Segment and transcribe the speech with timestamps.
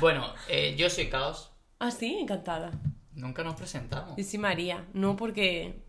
[0.00, 1.52] Bueno, eh, yo soy Caos.
[1.78, 2.70] Ah, sí, encantada.
[3.14, 4.18] Nunca nos presentamos.
[4.18, 4.86] Y sí, María.
[4.94, 5.82] No porque.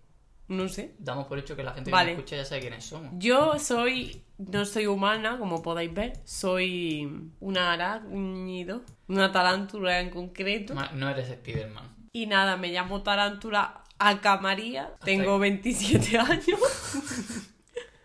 [0.48, 0.96] No sé.
[1.00, 2.12] Damos por hecho que la gente que Vale.
[2.12, 3.12] nos escucha ya sabe quiénes somos.
[3.18, 4.24] Yo soy.
[4.38, 6.14] No soy humana, como podéis ver.
[6.26, 8.82] Soy una arácnido.
[9.08, 10.74] Una tarántula en concreto.
[10.76, 11.96] Ma- No eres Spiderman.
[12.12, 14.94] Y nada, me llamo tarántula Aca María.
[15.06, 16.60] Tengo 27 años.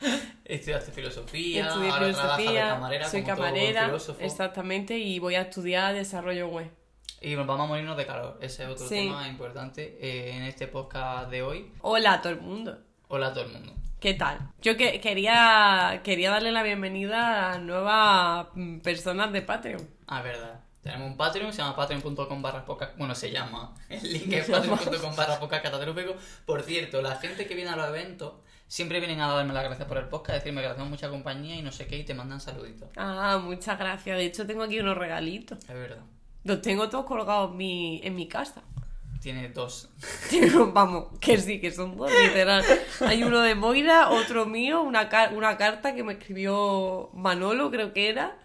[0.48, 3.84] Estudiaste filosofía, Estudié ahora de camarera soy como todo camarera.
[3.86, 4.20] filósofo.
[4.22, 4.96] Exactamente.
[4.96, 6.70] Y voy a estudiar desarrollo web.
[7.20, 8.38] Y nos vamos a morirnos de calor.
[8.41, 8.95] Ese es otro Sí.
[8.95, 11.72] tema importante eh, en este podcast de hoy.
[11.80, 12.78] Hola a todo el mundo.
[13.09, 13.72] Hola a todo el mundo.
[13.98, 14.38] ¿Qué tal?
[14.62, 19.88] Yo que, quería, quería darle la bienvenida a nuevas mm, personas de Patreon.
[20.06, 20.60] Ah, verdad.
[20.83, 22.64] Tenemos un Patreon, se llama patreon.com barra.
[22.97, 23.74] Bueno, se llama.
[23.88, 25.41] El link es patreon.com barra.
[25.41, 28.34] Por cierto, la gente que viene a los eventos
[28.69, 31.62] siempre vienen a darme las gracias por el podcast, decirme que hacemos mucha compañía y
[31.62, 32.89] no sé qué, y te mandan saluditos.
[32.97, 34.16] Ah, muchas gracias.
[34.19, 35.59] De hecho, tengo aquí unos regalitos.
[35.61, 36.02] Es verdad.
[36.45, 38.62] Los tengo todos colgados en mi, en mi casa.
[39.20, 39.89] Tiene dos.
[40.73, 42.62] Vamos, que sí, que son dos, literal.
[43.00, 47.92] Hay uno de Moira, otro mío, una, car- una carta que me escribió Manolo, creo
[47.92, 48.36] que era.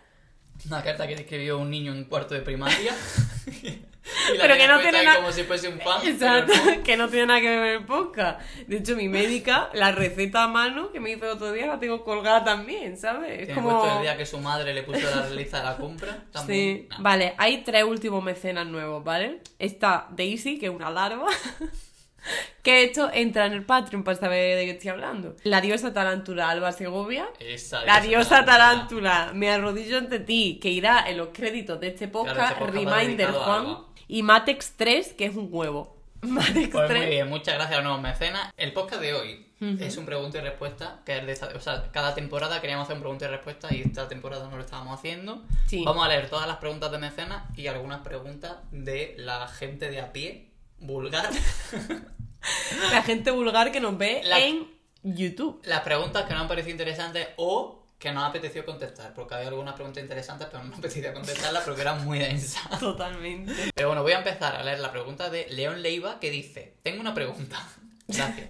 [0.66, 2.96] Una carta que te escribió un niño en cuarto de primaria.
[4.40, 6.06] Pero que no tiene nada- como si fuese un fan.
[6.06, 6.84] Exacto, no.
[6.84, 8.42] que no tiene nada que ver con el podcast.
[8.68, 11.80] De hecho, mi médica, la receta a mano que me hizo el otro día, la
[11.80, 13.48] tengo colgada también, ¿sabes?
[13.48, 13.86] Es como...
[13.98, 16.18] el día que su madre le puso la lista de la compra.
[16.32, 16.78] También.
[16.78, 16.98] Sí, Nah.
[17.00, 19.42] vale, hay tres últimos mecenas nuevos, ¿vale?
[19.60, 21.28] Está Daisy, que es una larva,
[22.64, 25.36] que esto entra en el Patreon para saber de qué estoy hablando.
[25.44, 27.28] La diosa tarántula Alba Segovia.
[27.40, 32.10] Esa La diosa tarántula, me arrodillo ante ti, que irá en los créditos de este
[32.10, 33.78] Claro, podcast, este podcast Reminder Juan.
[34.12, 35.96] Y Matex 3, que es un huevo.
[36.22, 37.02] Matex Pues 3.
[37.02, 38.54] muy bien, muchas gracias a los nuevos mecenas.
[38.58, 39.48] El podcast de hoy
[39.80, 42.96] es un pregunta y respuesta, que es de esta- o sea, cada temporada queríamos hacer
[42.96, 45.44] un pregunta y respuesta y esta temporada no lo estábamos haciendo.
[45.68, 45.84] Sí.
[45.86, 50.02] Vamos a leer todas las preguntas de mecenas y algunas preguntas de la gente de
[50.02, 51.30] a pie, vulgar.
[52.92, 54.68] La gente vulgar que nos ve La- en
[55.04, 55.62] YouTube.
[55.64, 59.50] las preguntas que nos han parecido interesantes o que nos ha apetecido contestar, porque había
[59.50, 62.68] algunas preguntas interesantes, pero no me apetecía contestarlas porque eran muy densas.
[62.80, 63.54] Totalmente.
[63.76, 67.00] Pero bueno, voy a empezar a leer la pregunta de León Leiva que dice: Tengo
[67.00, 67.58] una pregunta.
[68.08, 68.50] Gracias.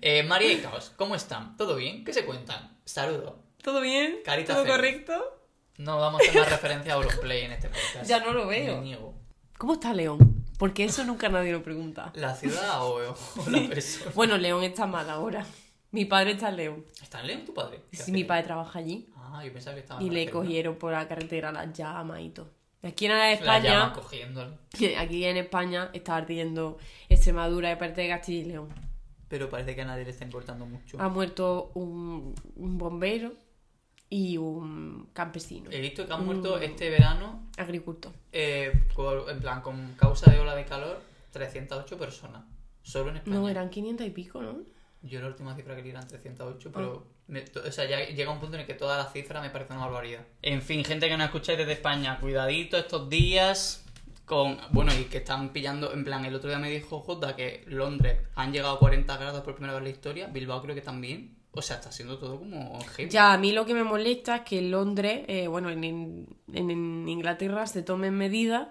[0.00, 1.56] Eh, María y Caos, ¿cómo están?
[1.56, 2.04] ¿Todo bien?
[2.04, 2.78] ¿Qué se cuentan?
[2.84, 3.42] Saludo.
[3.60, 4.20] ¿Todo bien?
[4.24, 4.76] Carita ¿Todo feliz.
[4.76, 5.40] correcto?
[5.78, 8.08] No vamos a hacer más referencia a Auronplay en este podcast.
[8.08, 8.76] Ya no lo veo.
[8.76, 9.12] Me niego.
[9.58, 10.44] ¿Cómo está León?
[10.56, 12.12] Porque eso nunca nadie lo pregunta.
[12.14, 14.12] ¿La ciudad o, o la persona?
[14.14, 15.44] Bueno, León está mal ahora.
[15.94, 16.84] Mi padre está en León.
[17.02, 17.80] ¿Está en León tu padre?
[17.90, 19.08] ¿Qué Sí, mi padre trabaja allí.
[19.16, 20.44] Ah, yo pensaba que estaba Y en le Barcelona.
[20.46, 22.50] cogieron por la carretera las llamas y todo.
[22.82, 24.54] Aquí en La España, cogiéndole.
[24.98, 26.76] aquí en España está ardiendo
[27.08, 28.68] Extremadura y parte de Castilla y León.
[29.28, 31.00] Pero parece que a nadie le está importando mucho.
[31.00, 33.32] Ha muerto un, un bombero
[34.10, 36.26] y un campesino, He visto que han Mm.
[36.26, 38.12] muerto este verano, agricultor.
[38.32, 41.00] eh, por- en plan, con causa de ola de calor,
[41.32, 42.42] 308 personas.
[42.82, 43.36] Solo en España.
[43.36, 44.58] No, eran 500 y pico, ¿no?
[45.04, 46.72] Yo la última cifra que leí eran 308, Ah.
[46.74, 47.06] pero...
[47.28, 49.50] me- to- o sea, ya llega un punto en el que todas las cifras me
[49.50, 50.22] parecen una barbaridad.
[50.42, 53.84] En fin, gente que nos escucháis desde España, cuidadito estos días
[54.24, 54.58] con...
[54.72, 55.92] Bueno, y que están pillando...
[55.92, 59.42] En plan, el otro día me dijo Jota que Londres han llegado a 40 grados
[59.42, 60.26] por primera vez en la historia.
[60.28, 61.36] Bilbao creo que también.
[61.52, 62.80] O sea, está siendo todo como...
[62.96, 63.10] heavy.
[63.10, 66.26] Ya, a mí lo que me molesta es que en Londres, eh, bueno, en, en-
[66.52, 68.68] en Inglaterra se tomen medidas,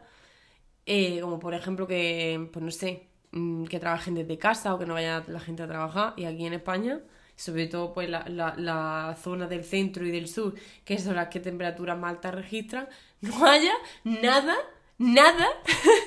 [0.86, 4.86] eh, como por ejemplo que, pues no sé, mm, que trabajen desde casa o que
[4.86, 6.14] no vaya la gente a trabajar.
[6.16, 7.00] Y aquí en España,
[7.36, 10.56] sobre todo pues la, la, la zona del centro y del sur,
[10.86, 12.88] que son las que temperaturas más altas registran,
[13.22, 13.74] no haya
[14.04, 14.56] nada,
[14.98, 15.48] nada.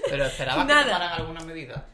[0.09, 1.87] Pero esperaba que tomaran alguna medida.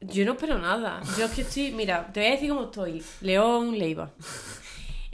[0.00, 1.00] Yo no espero nada.
[1.16, 3.02] Yo es que estoy, mira, te voy a decir cómo estoy.
[3.22, 4.12] León Leiva.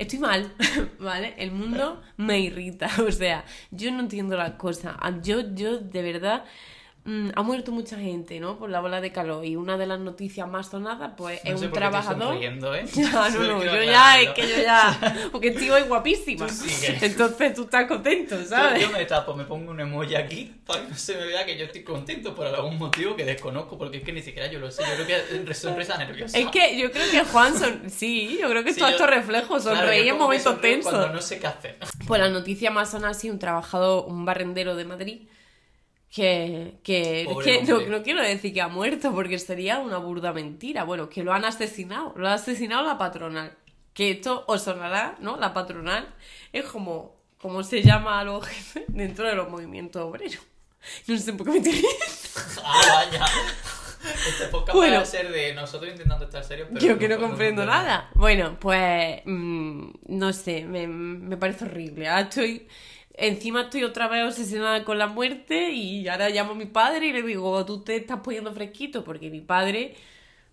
[0.00, 0.50] Estoy mal,
[0.98, 1.34] ¿vale?
[1.36, 4.96] El mundo me irrita, o sea, yo no entiendo las cosas.
[5.22, 6.44] Yo, yo, de verdad,
[7.04, 8.58] mm, ha muerto mucha gente, ¿no?
[8.58, 9.44] Por la bola de calor.
[9.44, 12.00] Y una de las noticias más sonadas, pues, No es sé un por qué estoy
[12.00, 12.22] trabajador.
[12.34, 12.84] sonriendo, ¿eh?
[12.94, 15.14] Ya, no, no, yo ya, es que yo ya.
[15.32, 16.46] Porque estoy hoy guapísima.
[16.46, 16.52] Tú.
[17.00, 18.82] Entonces tú estás contento, ¿sabes?
[18.82, 21.56] Yo me tapo, me pongo un emoji aquí para que no se me vea que
[21.58, 24.70] yo estoy contento por algún motivo que desconozco, porque es que ni siquiera yo lo
[24.70, 24.82] sé.
[24.82, 26.38] Yo creo que es sorpresa nerviosa.
[26.38, 27.90] Es que yo creo que Juan son...
[27.90, 30.90] Sí, yo creo que Sí, todo yo- esto reflejo, Claro, sonreí yo en momentos tensos.
[30.92, 31.78] Cuando no sé qué hacer.
[32.06, 35.22] Pues la noticia más sonada sido un trabajador, un barrendero de Madrid,
[36.10, 40.82] que, que, que no, quiero decir que ha muerto porque sería una burda mentira.
[40.82, 43.56] Bueno, que lo han asesinado, lo ha asesinado la patronal.
[43.94, 45.36] Que esto os sonará, ¿no?
[45.36, 46.12] La patronal
[46.52, 50.42] es como, como se llama a los jefes dentro de los movimientos obreros.
[51.06, 51.70] No sé por qué me.
[52.64, 53.24] Ah, vaya.
[54.26, 55.00] Este podcast Bueno.
[55.00, 58.10] a ser de nosotros intentando estar serios, pero Yo que no no comprendo comprendo nada.
[58.14, 62.08] Bueno, pues mm, no sé, me, me parece horrible.
[62.08, 62.66] Ahora estoy
[63.20, 67.12] encima estoy otra vez obsesionada con la muerte y ahora llamo a mi padre y
[67.12, 69.94] le digo, tú te estás poniendo fresquito porque mi padre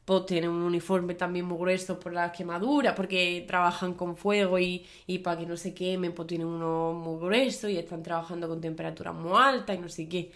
[0.06, 4.86] pues tiene un uniforme también muy grueso por las quemaduras, porque trabajan con fuego y,
[5.08, 8.62] y para que no se quemen, pues tienen uno muy grueso y están trabajando con
[8.62, 10.32] temperaturas muy altas y no sé qué.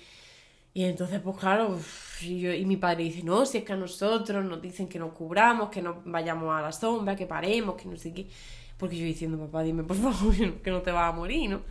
[0.74, 1.78] Y entonces, pues claro,
[2.22, 5.14] y, y mi padre dice, no, si es que a nosotros nos dicen que nos
[5.14, 8.28] cubramos, que no vayamos a la sombra, que paremos, que no sé qué.
[8.78, 11.62] Porque yo diciendo, papá, dime por favor que no te vas a morir, ¿no?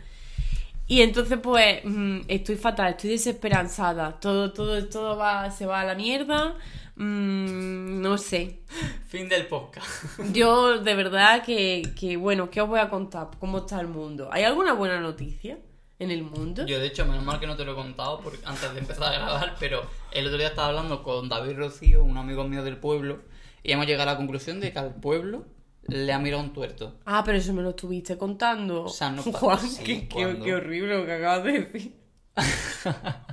[0.91, 4.19] Y entonces, pues, mm, estoy fatal, estoy desesperanzada.
[4.19, 6.57] Todo, todo, todo va, se va a la mierda.
[6.97, 8.59] Mm, no sé.
[9.07, 9.87] Fin del podcast.
[10.33, 13.29] Yo, de verdad, que, que, bueno, ¿qué os voy a contar?
[13.39, 14.27] ¿Cómo está el mundo?
[14.33, 15.59] ¿Hay alguna buena noticia
[15.97, 16.65] en el mundo?
[16.65, 19.13] Yo, de hecho, menos mal que no te lo he contado porque, antes de empezar
[19.13, 22.75] a grabar, pero el otro día estaba hablando con David Rocío, un amigo mío del
[22.75, 23.21] pueblo,
[23.63, 25.45] y hemos llegado a la conclusión de que al pueblo
[25.87, 26.99] le ha mirado un tuerto.
[27.05, 28.83] Ah, pero eso me lo estuviste contando.
[28.83, 31.95] O sea, no Juan, sí, qué, qué horrible lo que acabas de decir.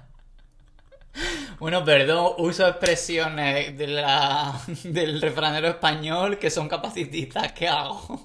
[1.58, 7.52] Bueno, perdón, uso expresiones de la, del refranero español que son capacitistas.
[7.52, 8.24] ¿Qué hago?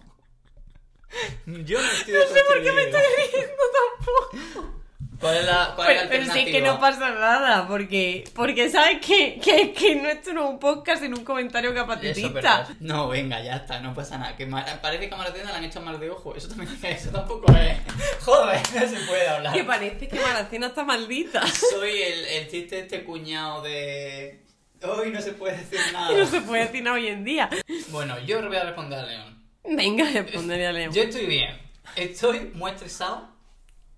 [1.45, 4.82] Yo no estoy No sé por qué me estoy riendo tampoco.
[5.23, 8.25] ¿Cuál es la, cuál Pero, es la pero sí es que no pasa nada, porque,
[8.35, 12.67] porque sabes que, que, que no esto no es un podcast, sino un comentario capacitista.
[12.81, 14.35] No, venga, ya está, no pasa nada.
[14.35, 16.35] Que parece que a Maracena le han hecho mal de ojo.
[16.35, 17.77] Eso también eso tampoco es.
[18.19, 19.53] Joder, no se puede hablar.
[19.53, 21.47] Que parece que Maracena está maldita.
[21.47, 24.43] Soy el, el chiste de este cuñado de.
[24.81, 26.11] Hoy no se puede decir nada.
[26.11, 27.49] No se puede decir nada hoy en día.
[27.91, 29.43] Bueno, yo voy a responder a León.
[29.63, 30.93] Venga, responderé a León.
[30.93, 31.57] Yo estoy bien.
[31.95, 33.29] Estoy muy estresado,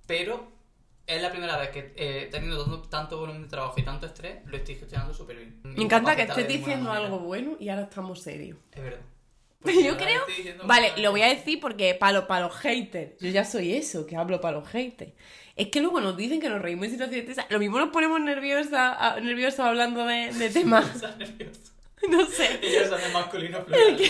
[0.05, 0.54] pero
[1.07, 4.39] es la primera vez que eh, teniendo tanto, tanto volumen de trabajo y tanto estrés,
[4.45, 5.59] lo estoy gestionando súper bien.
[5.63, 8.57] Me encanta que estés de diciendo algo bueno y ahora estamos serios.
[8.71, 9.01] Es verdad.
[9.83, 10.21] Yo creo.
[10.65, 13.19] Vale, lo voy a decir porque para los, para los haters.
[13.19, 15.13] Yo ya soy eso, que hablo para los haters.
[15.55, 17.45] Es que luego nos dicen que nos reímos en situaciones tensas.
[17.49, 20.85] Lo mismo nos ponemos nerviosa, nerviosos hablando de, de temas.
[22.09, 22.59] No sé.
[22.61, 23.97] Ellos son masculino plural.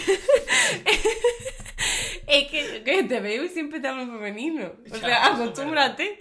[2.28, 4.72] Es que, que te veo y siempre te hablo en femenino.
[4.92, 6.20] O Ya, sea, es acostúmbrate.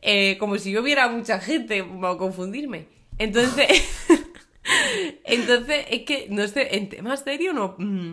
[0.00, 2.86] Eh, como si yo viera mucha gente, a confundirme.
[3.18, 3.68] Entonces.
[5.24, 7.74] Entonces, es que, no sé, en temas serios no.
[7.78, 8.12] mm,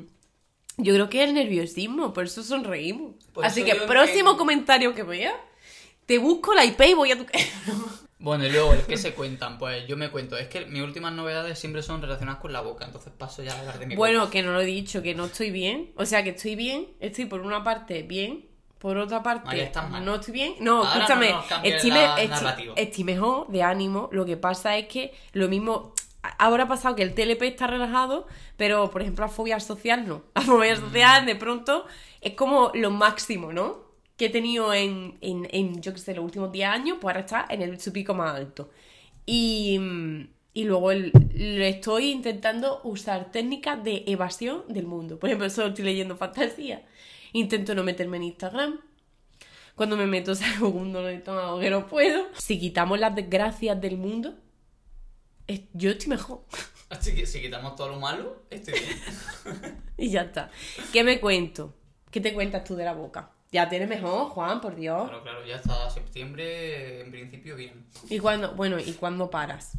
[0.77, 3.15] Yo creo que es el nerviosismo, por eso sonreímos.
[3.31, 5.33] Por Así eso que, próximo en- comentario que vea,
[6.05, 7.25] te busco la IP y voy a tu.
[8.21, 9.57] Bueno, y luego, ¿qué se cuentan?
[9.57, 10.37] Pues yo me cuento.
[10.37, 13.59] Es que mis últimas novedades siempre son relacionadas con la boca, entonces paso ya a
[13.59, 14.31] hablar de mi Bueno, boca.
[14.31, 15.91] que no lo he dicho, que no estoy bien.
[15.95, 16.87] O sea, que estoy bien.
[16.99, 18.45] Estoy por una parte bien.
[18.77, 19.71] Por otra parte,
[20.03, 20.53] no estoy bien.
[20.61, 21.31] No, Ahora escúchame.
[21.31, 22.23] no estoy, me-
[22.77, 24.09] estoy mejor de ánimo.
[24.13, 25.93] Lo que pasa es que lo mismo.
[26.37, 28.27] Ahora ha pasado que el TLP está relajado,
[28.57, 30.23] pero por ejemplo la fobia social no.
[30.35, 30.79] La fobia Mm.
[30.79, 31.85] social de pronto
[32.21, 33.88] es como lo máximo, ¿no?
[34.19, 37.21] Que he tenido en, en, en yo qué sé, los últimos 10 años, pues ahora
[37.21, 38.69] está en el, su pico más alto.
[39.25, 39.79] Y,
[40.53, 45.17] y luego el- le estoy intentando usar técnicas de evasión del mundo.
[45.19, 46.85] Por ejemplo, solo estoy leyendo fantasía.
[47.31, 48.81] Intento no meterme en Instagram.
[49.75, 52.25] Cuando me meto salgo un dolor de estómago que no puedo.
[52.37, 54.35] Si quitamos las desgracias del mundo,
[55.47, 56.43] es- yo estoy mejor.
[56.89, 59.77] Así que si quitamos todo lo malo, estoy bien.
[59.97, 60.49] Y ya está.
[60.91, 61.73] ¿Qué me cuento?
[62.11, 63.31] ¿Qué te cuentas tú de la boca?
[63.51, 65.09] Ya tienes mejor, Juan, por Dios.
[65.09, 67.87] Claro, claro, ya hasta septiembre, en principio, bien.
[68.09, 68.53] ¿Y cuándo?
[68.53, 69.71] Bueno, ¿y cuándo paras?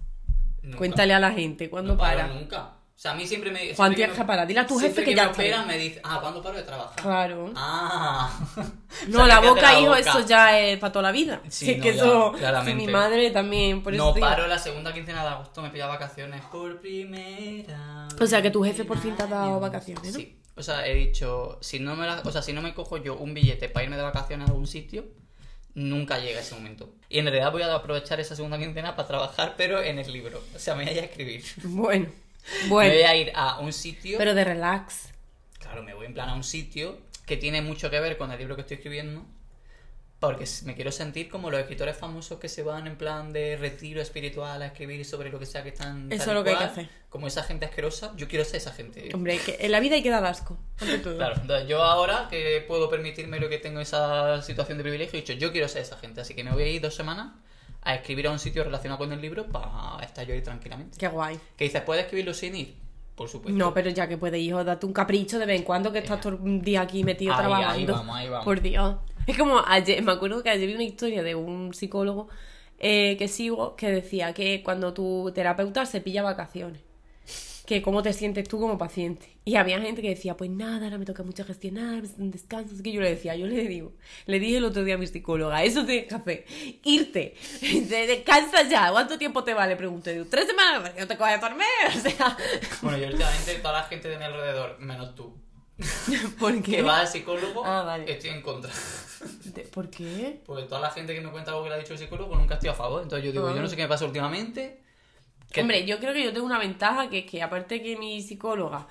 [0.63, 0.79] Nunca.
[0.79, 2.35] Cuéntale a la gente, ¿cuándo no paras?
[2.35, 2.75] nunca.
[3.01, 3.75] O sea, a mí siempre me.
[3.75, 4.47] Juan, tienes que parar.
[4.47, 6.97] Dile a tu jefe que ya me me dice, ah, ¿cuándo paro de trabajar?
[7.01, 7.51] Claro.
[7.57, 8.31] Ah.
[9.09, 10.01] No, O sea, la que boca, la hijo, boca.
[10.01, 11.41] eso ya es para toda la vida.
[11.49, 12.33] Sí, no, que ya, eso.
[12.33, 12.79] claramente.
[12.81, 14.27] si mi madre también, por eso no digo.
[14.27, 18.09] paro la segunda quincena de agosto, me pilla vacaciones por primera.
[18.21, 20.19] O sea, que tu jefe por fin te ha dado vacaciones, ¿no?
[20.19, 20.37] Sí.
[20.61, 23.17] O sea, he dicho, si no me la- o sea, si no me cojo yo
[23.17, 25.05] un billete para irme de vacaciones a algún sitio,
[25.75, 26.93] nunca llega ese momento.
[27.09, 30.43] Y en realidad voy a aprovechar esa segunda quincena para trabajar, pero en el libro.
[30.55, 31.45] O sea, me voy a escribir.
[31.65, 32.07] Bueno.
[32.63, 32.95] Me Bueno.
[32.95, 34.17] voy a ir a un sitio.
[34.19, 35.11] Pero de relax.
[35.59, 38.39] Claro, me voy en plan a un sitio que tiene mucho que ver con el
[38.39, 39.25] libro que estoy escribiendo.
[40.21, 44.03] Porque me quiero sentir como los escritores famosos que se van en plan de retiro
[44.03, 46.13] espiritual a escribir sobre lo que sea que están.
[46.13, 46.71] Eso es lo que hay que cual.
[46.71, 46.89] hacer.
[47.09, 49.09] Como esa gente asquerosa, yo quiero ser esa gente.
[49.15, 50.59] Hombre, que en la vida hay que dar asco.
[51.03, 51.17] todo.
[51.17, 55.33] Claro, yo ahora que puedo permitirme lo que tengo esa situación de privilegio, he dicho,
[55.33, 57.33] yo quiero ser esa gente, así que me voy a ir dos semanas
[57.83, 60.99] a escribir a un sitio relacionado con el libro para estar yo ahí tranquilamente.
[60.99, 61.41] Qué guay.
[61.57, 62.75] Que dices, ¿puedes escribirlo sin ir?
[63.15, 63.59] Por supuesto.
[63.59, 66.21] No, pero ya que puedes, hijo, date un capricho de vez en cuando que estás
[66.21, 67.93] todo el día aquí metido Ahí, ahí trabajando.
[67.95, 68.45] vamos, ahí vamos.
[68.45, 68.97] Por Dios.
[69.31, 72.29] Es como ayer, me acuerdo que ayer vi una historia de un psicólogo
[72.79, 76.81] eh, que sigo que decía que cuando tu terapeuta se pilla vacaciones.
[77.67, 79.37] que cómo te sientes tú como paciente.
[79.45, 82.75] Y había gente que decía, pues nada, ahora me toca mucho gestionar, descanso.
[82.75, 83.93] Así que yo le decía, yo le digo,
[84.27, 86.45] le dije el otro día a mi psicóloga, eso tienes que hacer,
[86.83, 88.91] irte, de- descansa ya.
[88.91, 89.77] ¿Cuánto tiempo te vale?
[89.77, 91.67] Pregunté, digo, tres semanas, no te coges dormir.
[91.97, 92.37] O sea,
[92.83, 95.33] Bueno, yo últimamente toda la gente de mi alrededor, menos tú,
[96.39, 96.83] ¿por que qué?
[96.83, 98.11] va al psicólogo, Ah, vale.
[98.11, 98.71] estoy en contra.
[99.73, 100.41] ¿Por qué?
[100.47, 102.55] Porque toda la gente que me cuenta algo que le ha dicho el psicólogo nunca
[102.55, 103.03] estoy a favor.
[103.03, 103.55] Entonces yo digo, Ah.
[103.55, 104.81] yo no sé qué me pasa últimamente.
[105.53, 108.23] que- Hombre, yo creo que yo tengo una ventaja que es que aparte que mi
[108.23, 108.87] psicóloga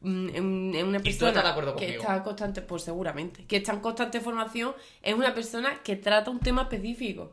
[0.00, 3.44] mm, es un- es una persona estás de acuerdo que está en constante, pues seguramente,
[3.46, 7.32] que está en constante formación, es una persona que trata un tema específico.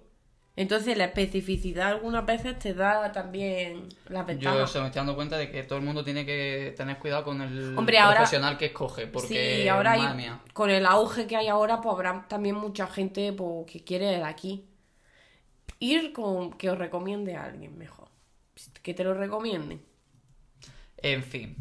[0.57, 4.69] Entonces la especificidad algunas veces te da también las Yo ventajas.
[4.69, 7.41] eso, me estoy dando cuenta de que todo el mundo tiene que tener cuidado con
[7.41, 9.07] el Hombre, ahora- profesional que escoge.
[9.07, 10.39] Porque, sí, ahora hay- mía.
[10.53, 14.23] con el auge que hay ahora, pues habrá también mucha gente pues, que quiere de
[14.23, 14.65] aquí.
[15.79, 18.07] Ir con que os recomiende a alguien mejor.
[18.81, 19.81] Que te lo recomienden.
[20.97, 21.57] En fin.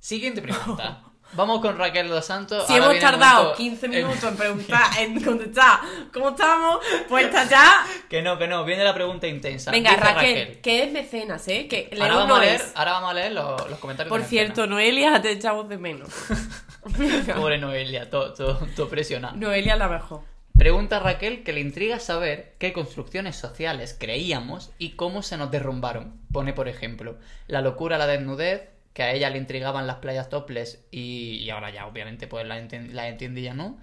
[0.00, 1.04] Siguiente pregunta.
[1.34, 2.66] Vamos con Raquel Dos Santos.
[2.66, 5.80] Si Ahora hemos tardado momento- 15 eh, minutos en preguntar, en contestar
[6.12, 7.84] cómo estamos, pues está ya.
[8.08, 8.64] que no, que no.
[8.64, 9.70] Viene la pregunta intensa.
[9.70, 11.66] Venga, Raquel, que es mecenas, ¿eh?
[11.68, 12.72] Que Ahora vamos, no a leer, es.
[12.74, 14.10] ahora vamos a leer los, los comentarios.
[14.16, 16.10] Por cierto, Noelia te echamos de menos.
[17.36, 19.36] Pobre Noelia, todo, todo, todo presionado.
[19.36, 20.20] Noelia la mejor.
[20.56, 26.20] Pregunta Raquel que le intriga saber qué construcciones sociales creíamos y cómo se nos derrumbaron.
[26.30, 30.28] Pone, por ejemplo, la locura a la desnudez, que a ella le intrigaban las playas
[30.28, 33.78] topless y, y ahora ya obviamente pues la, entiende y ya no.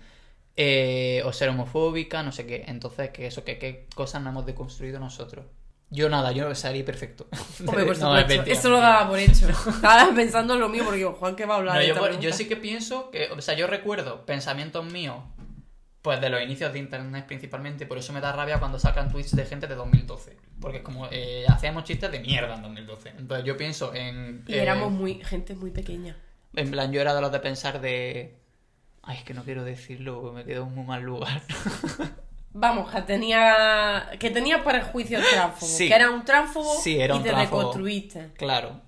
[0.56, 2.66] Eh, o ser homofóbica, no sé qué.
[2.68, 5.46] Entonces, que eso, que qué cosas no hemos deconstruido nosotros.
[5.92, 7.28] Yo nada, yo salí perfecto.
[7.66, 9.48] Hombre, por No, es Eso lo daba por hecho.
[9.68, 11.96] Estaba pensando en lo mío porque digo, Juan, ¿qué va a hablar No, de yo,
[11.96, 15.18] esta yo sí que pienso que, o sea, yo recuerdo pensamientos míos,
[16.02, 19.36] pues de los inicios de internet principalmente, por eso me da rabia cuando sacan tweets
[19.36, 23.10] de gente de 2012, porque es como, eh, hacíamos chistes de mierda en 2012.
[23.18, 24.44] Entonces yo pienso en...
[24.48, 26.18] Y eh, éramos muy gente muy pequeña.
[26.56, 28.36] En plan, yo era de los de pensar de...
[29.04, 31.42] Ay, es que no quiero decirlo, me quedo en un mal lugar.
[32.52, 35.72] Vamos, que tenía que tenía prejuicios tránsfobos.
[35.72, 35.88] Sí.
[35.88, 37.60] Que era un tránsfobo Sí, era y un te tránsfobo.
[37.60, 38.30] deconstruiste.
[38.36, 38.82] Claro.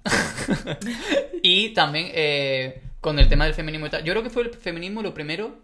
[1.44, 4.04] y también eh, con el tema del feminismo y tal.
[4.04, 5.60] Yo creo que fue el feminismo lo primero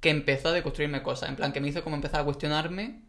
[0.00, 1.28] que empezó a deconstruirme cosas.
[1.28, 3.02] En plan, que me hizo como empezar a cuestionarme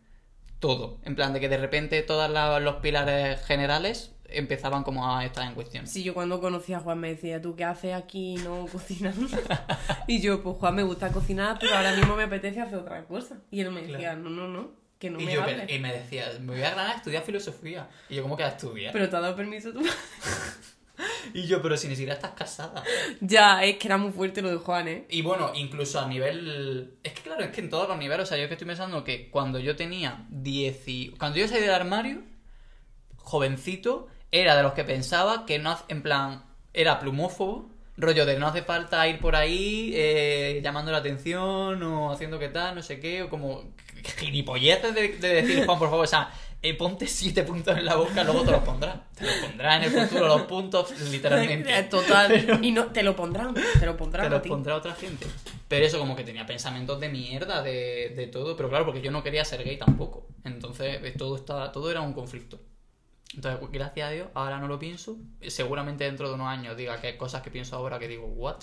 [0.65, 0.97] todo.
[1.03, 2.27] En plan, de que de repente todos
[2.61, 5.85] los pilares generales empezaban como a estar en cuestión.
[5.85, 9.27] Sí, yo cuando conocí a Juan me decía, ¿tú qué haces aquí no cocinando?
[10.07, 13.37] y yo, pues Juan, me gusta cocinar, pero ahora mismo me apetece hacer otra cosa.
[13.51, 14.21] Y él me decía, Claro.
[14.21, 15.71] no, no, no, que no y, me yo, hables.
[15.71, 17.87] y me decía, me voy a Granada a estudiar filosofía.
[18.09, 18.91] Y yo, ¿cómo que a estudiar?
[18.91, 19.81] Pero te ha dado permiso tú.
[21.33, 22.83] Y yo, pero si ni siquiera estás casada.
[23.21, 25.05] ya, es que era muy fuerte lo de Juan, ¿eh?
[25.09, 26.97] Y bueno, incluso a nivel...
[27.03, 29.03] Es que claro, es que en todos los niveles, o sea, yo que estoy pensando
[29.03, 31.09] que cuando yo tenía 10 y...
[31.17, 32.21] Cuando yo salí del armario,
[33.17, 35.83] jovencito, era de los que pensaba que no hace...
[35.89, 40.97] En plan, era plumófobo, rollo de no hace falta ir por ahí eh, llamando la
[40.97, 43.63] atención o haciendo que tal, no sé qué, o como
[44.17, 46.29] gilipolleces de, de decir, Juan, por favor, o sea,
[46.69, 49.07] eh, ponte siete puntos en la boca, luego te los pondrá.
[49.15, 51.83] Te los pondrá en el futuro los puntos, literalmente.
[51.89, 52.63] Total.
[52.63, 55.27] Y no, te lo pondrán, te lo pondrán Te pondrá otra gente.
[55.67, 58.55] Pero eso como que tenía pensamientos de mierda de, de todo.
[58.55, 60.27] Pero claro, porque yo no quería ser gay tampoco.
[60.43, 62.59] Entonces eh, todo, estaba, todo era un conflicto.
[63.35, 65.17] Entonces, pues, gracias a Dios, ahora no lo pienso.
[65.47, 68.57] Seguramente dentro de unos años diga que hay cosas que pienso ahora que digo, ¿what?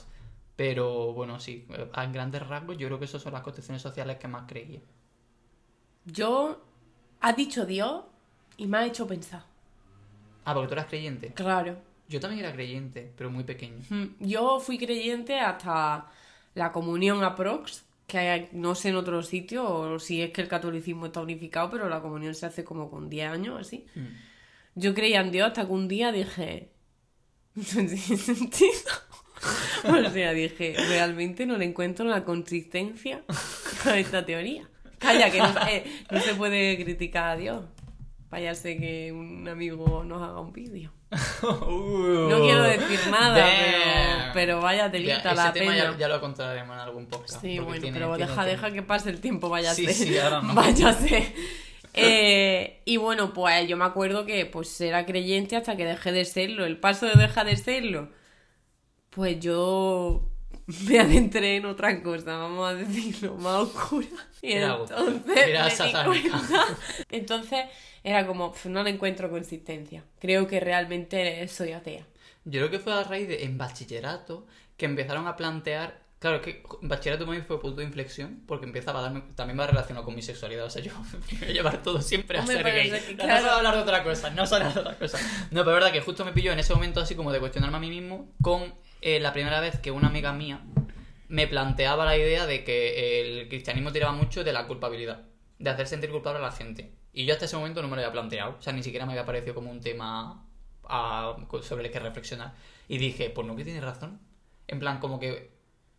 [0.56, 4.18] Pero bueno, sí, eh, a grandes rasgos yo creo que esas son las construcciones sociales
[4.18, 4.80] que más creía.
[6.04, 6.64] Yo,
[7.22, 8.02] has dicho Dios
[8.56, 9.44] y me ha hecho pensar.
[10.44, 11.32] Ah, porque tú eras creyente.
[11.34, 11.78] Claro.
[12.08, 13.78] Yo también era creyente, pero muy pequeño.
[14.20, 16.06] Yo fui creyente hasta
[16.54, 20.48] la comunión aprox, que hay- no sé en otro sitio, o si es que el
[20.48, 23.86] catolicismo está unificado, pero la comunión se hace como con 10 años, así.
[23.94, 24.06] Mm.
[24.74, 26.70] Yo creía en Dios hasta que un día dije...
[27.54, 28.90] No tiene sentido.
[29.84, 33.24] O sea, dije, realmente no le encuentro la consistencia
[33.84, 34.68] a esta teoría.
[35.02, 37.64] Calla, que no, eh, no se puede criticar a Dios.
[38.30, 40.90] Váyase que un amigo nos haga un vídeo.
[41.42, 45.90] No quiero decir nada, pero, pero vaya Ya, telita ese la tema pena.
[45.92, 47.40] ya, ya lo contaremos en algún podcast.
[47.42, 49.92] Sí, bueno, tiene- pero tiene deja, deja que pase el tiempo, váyase.
[49.92, 50.54] Sí, sí, ahora no.
[50.54, 51.34] Váyase.
[51.94, 56.24] Eh, y bueno, pues yo me acuerdo que pues era creyente hasta que dejé de
[56.24, 56.64] serlo.
[56.64, 58.08] El paso de dejar de serlo,
[59.10, 60.26] pues yo
[60.86, 64.06] me adentré en otra cosa, vamos a decirlo, más oscura.
[64.40, 65.68] Y Era entonces, era
[66.08, 66.22] me
[67.10, 67.60] entonces
[68.02, 70.04] era como, "Pf, no le encuentro consistencia.
[70.18, 72.06] Creo que realmente soy atea.
[72.44, 76.42] Yo creo que fue a raíz de en bachillerato que empezaron a plantear Claro, es
[76.42, 79.24] que bachillerato para mí fue punto de inflexión porque empezaba a darme.
[79.34, 80.64] También va relacionado con mi sexualidad.
[80.66, 80.92] O sea, yo
[81.32, 82.92] me voy a llevar todo siempre a ser gay.
[82.92, 83.32] que, No, claro.
[83.34, 84.98] No se va a hablar de otra cosa, no se va a hablar de otra
[85.00, 85.18] cosa.
[85.50, 87.76] No, pero es verdad que justo me pilló en ese momento así como de cuestionarme
[87.76, 88.72] a mí mismo con
[89.02, 90.60] eh, la primera vez que una amiga mía
[91.28, 95.22] me planteaba la idea de que el cristianismo tiraba mucho de la culpabilidad,
[95.58, 96.92] de hacer sentir culpable a la gente.
[97.12, 99.12] Y yo hasta ese momento no me lo había planteado, o sea, ni siquiera me
[99.12, 100.46] había parecido como un tema
[100.84, 102.54] a- sobre el que reflexionar.
[102.88, 104.20] Y dije, pues no que tienes razón.
[104.66, 105.50] En plan, como que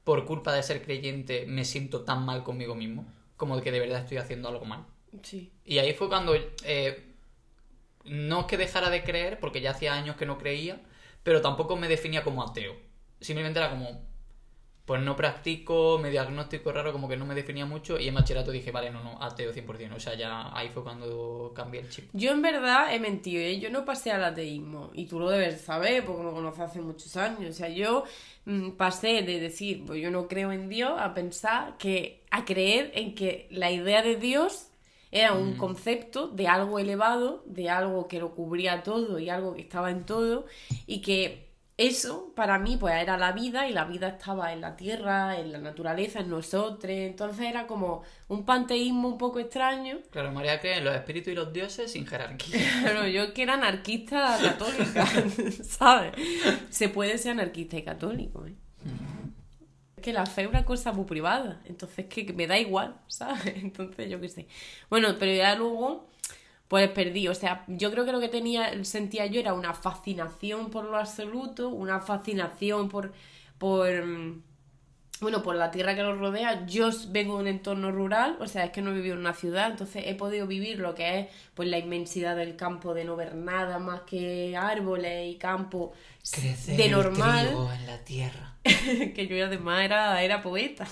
[0.04, 3.06] por culpa de ser creyente me siento tan mal conmigo mismo,
[3.38, 4.86] como de que de verdad estoy haciendo algo mal.
[5.22, 5.52] Sí.
[5.66, 7.04] Y ahí fue cuando eh,
[8.06, 10.82] no es que dejara de creer, porque ya hacía años que no creía,
[11.24, 12.76] pero tampoco me definía como ateo.
[13.24, 14.02] Simplemente era como,
[14.86, 18.52] pues no practico, medio agnóstico raro, como que no me definía mucho, y en bachillerato
[18.52, 19.96] dije, vale, no, no, ateo 100%.
[19.96, 22.10] O sea, ya ahí fue cuando cambié el chip.
[22.12, 23.60] Yo en verdad he mentido, ¿eh?
[23.60, 27.16] yo no pasé al ateísmo y tú lo debes saber porque me conoces hace muchos
[27.16, 27.50] años.
[27.50, 28.04] O sea, yo
[28.44, 32.92] mm, pasé de decir, pues yo no creo en Dios a pensar que, a creer
[32.96, 34.68] en que la idea de Dios
[35.12, 39.62] era un concepto de algo elevado, de algo que lo cubría todo y algo que
[39.62, 40.48] estaba en todo
[40.88, 44.76] y que eso para mí pues era la vida y la vida estaba en la
[44.76, 46.92] tierra, en la naturaleza, en nosotros.
[46.92, 50.00] Entonces era como un panteísmo un poco extraño.
[50.12, 52.60] Claro, María en los espíritus y los dioses sin jerarquía.
[52.84, 55.06] Claro, yo que era anarquista católica,
[55.64, 56.14] ¿sabes?
[56.70, 58.54] Se puede ser anarquista y católico, ¿eh?
[59.96, 63.00] Es que la fe es una cosa muy privada, entonces que, que me da igual,
[63.08, 63.56] ¿sabes?
[63.64, 64.48] Entonces yo qué sé.
[64.90, 66.10] Bueno, pero ya luego,
[66.74, 70.72] pues perdí, o sea, yo creo que lo que tenía, sentía yo era una fascinación
[70.72, 73.14] por lo absoluto, una fascinación por,
[73.60, 74.42] por, mm,
[75.22, 76.66] bueno, por la tierra que nos rodea.
[76.66, 79.36] Yo vengo de un entorno rural, o sea, es que no he vivido en una
[79.36, 83.16] ciudad, entonces he podido vivir lo que es pues la inmensidad del campo, de no
[83.16, 85.94] ver nada más que árboles y campo
[86.66, 88.56] de normal en la tierra.
[88.64, 90.88] que yo además era, era poeta.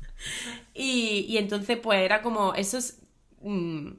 [0.72, 3.02] y, y entonces, pues era como, eso es...
[3.42, 3.90] mm,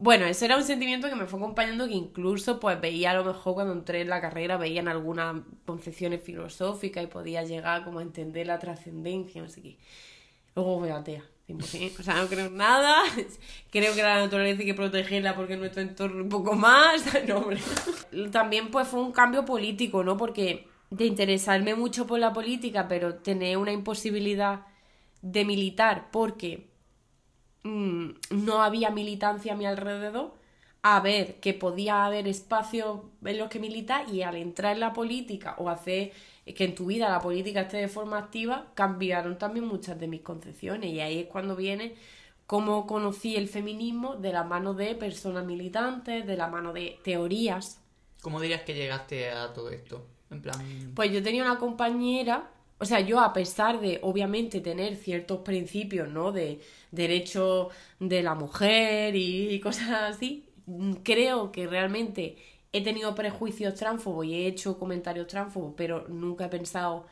[0.00, 3.24] bueno, eso era un sentimiento que me fue acompañando que incluso pues veía a lo
[3.24, 8.02] mejor cuando entré en la carrera, veían algunas concepciones filosóficas y podía llegar como a
[8.02, 9.44] entender la trascendencia.
[10.54, 11.98] Luego fui atea, 100%.
[11.98, 12.94] O sea, no creo nada.
[13.70, 17.04] Creo que la naturaleza hay que protegerla porque nuestro entorno un poco más.
[17.26, 17.58] No, hombre.
[18.30, 20.16] También pues fue un cambio político, ¿no?
[20.16, 24.62] Porque de interesarme mucho por la política, pero tener una imposibilidad
[25.22, 26.67] de militar porque
[27.62, 30.34] mm, no había militancia a mi alrededor,
[30.82, 34.92] a ver que podía haber espacios en los que militar y al entrar en la
[34.92, 36.12] política o hacer
[36.54, 40.22] que en tu vida la política esté de forma activa, cambiaron también muchas de mis
[40.22, 41.94] concepciones y ahí es cuando viene
[42.46, 47.80] cómo conocí el feminismo de la mano de personas militantes, de la mano de teorías.
[48.22, 50.06] ¿Cómo dirías que llegaste a todo esto?
[50.30, 50.92] En plan...
[50.94, 56.08] Pues yo tenía una compañera, o sea, yo a pesar de obviamente tener ciertos principios,
[56.08, 56.32] ¿no?
[56.32, 56.60] De
[56.92, 62.36] derechos de la mujer y, cosas así, mm, creo que realmente
[62.72, 67.06] he tenido prejuicios tránfobos y he hecho comentarios tránfobos, pero nunca he pensado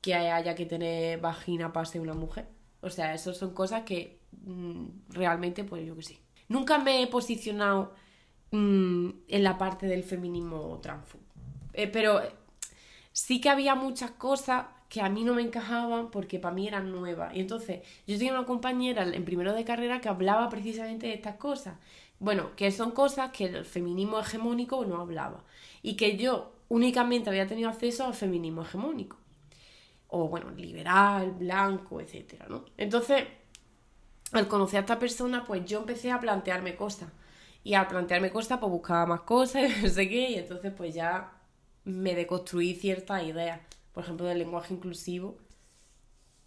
[0.00, 2.48] que haya que tener vagina para ser una mujer.
[2.80, 6.18] O sea, eso son cosas que mm, realmente, pues yo que sé.
[6.48, 7.94] Nunca me he posicionado
[8.50, 11.18] mm, en la parte del feminismo transfo.
[11.72, 12.20] Eh, pero
[13.12, 16.92] sí que había muchas cosas que a mí no me encajaban porque para mí eran
[16.92, 17.34] nuevas.
[17.34, 21.34] Y entonces yo tenía una compañera en primero de carrera que hablaba precisamente de estas
[21.34, 21.74] cosas.
[22.20, 25.42] Bueno, que son cosas que el feminismo hegemónico no hablaba.
[25.82, 29.16] Y que yo únicamente había tenido acceso al feminismo hegemónico.
[30.06, 32.64] O bueno, liberal, blanco, etcétera, ¿no?
[32.76, 33.24] Entonces,
[34.30, 37.08] al conocer a esta persona, pues yo empecé a plantearme cosas.
[37.64, 41.32] Y al plantearme cosas, pues buscaba más cosas, no sé qué, y entonces pues ya
[41.82, 43.58] me deconstruí ciertas ideas.
[43.94, 45.38] Por ejemplo, del lenguaje inclusivo.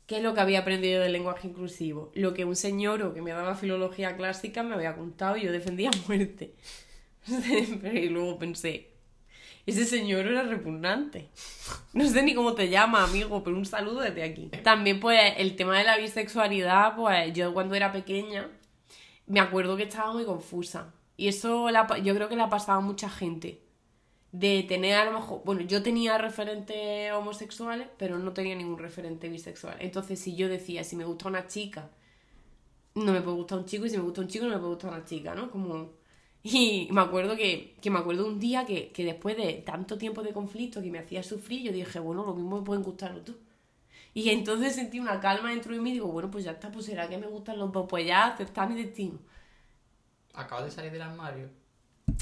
[0.05, 2.11] ¿Qué es lo que había aprendido del lenguaje inclusivo?
[2.13, 5.51] Lo que un señor o que me daba filología clásica me había contado y yo
[5.51, 6.53] defendía muerte.
[7.93, 8.91] Y luego pensé,
[9.65, 11.27] ese señor era repugnante.
[11.91, 14.49] No sé ni cómo te llama, amigo, pero un saludo desde aquí.
[14.63, 18.49] También, pues, el tema de la bisexualidad, pues, yo cuando era pequeña,
[19.25, 20.93] me acuerdo que estaba muy confusa.
[21.17, 23.61] Y eso la yo creo que le ha pasado a mucha gente.
[24.39, 29.29] De tener a lo mejor, bueno, yo tenía referentes homosexuales, pero no tenía ningún referente
[29.29, 29.77] bisexual.
[29.79, 31.89] Entonces, si yo decía, si me gusta una chica,
[32.95, 34.73] no me puede gustar un chico, y si me gusta un chico, no me puede
[34.73, 35.49] gustar una chica, ¿no?
[35.51, 35.91] Como...
[36.43, 40.23] Y me acuerdo que, que me acuerdo un día que, que después de tanto tiempo
[40.23, 43.35] de conflicto que me hacía sufrir, yo dije, bueno, lo mismo me pueden gustar los.
[44.13, 46.85] Y entonces sentí una calma dentro de mí y digo, bueno, pues ya está, pues
[46.85, 49.19] será que me gustan los dos, pues ya aceptar mi destino.
[50.33, 51.49] Acabo de salir del armario.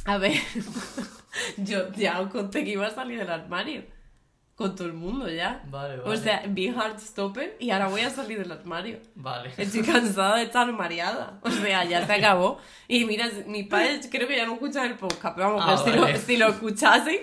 [0.05, 0.33] A ver,
[1.57, 3.83] yo ya conté que iba a salir del armario.
[4.55, 5.63] con todo el mundo ya.
[5.67, 8.99] Vale, O sea, vi Heartstopper y ahora voy a salir del armario.
[9.15, 9.51] Vale.
[9.57, 11.39] Estoy cansada de estar mareada.
[11.41, 12.57] O sea, ya se acabó.
[12.87, 15.91] Y mira, mis padres creo que ya no escuchan el podcast, pero vamos, Ah, que
[15.91, 16.13] si, vale.
[16.13, 17.19] lo, si lo escuchasen,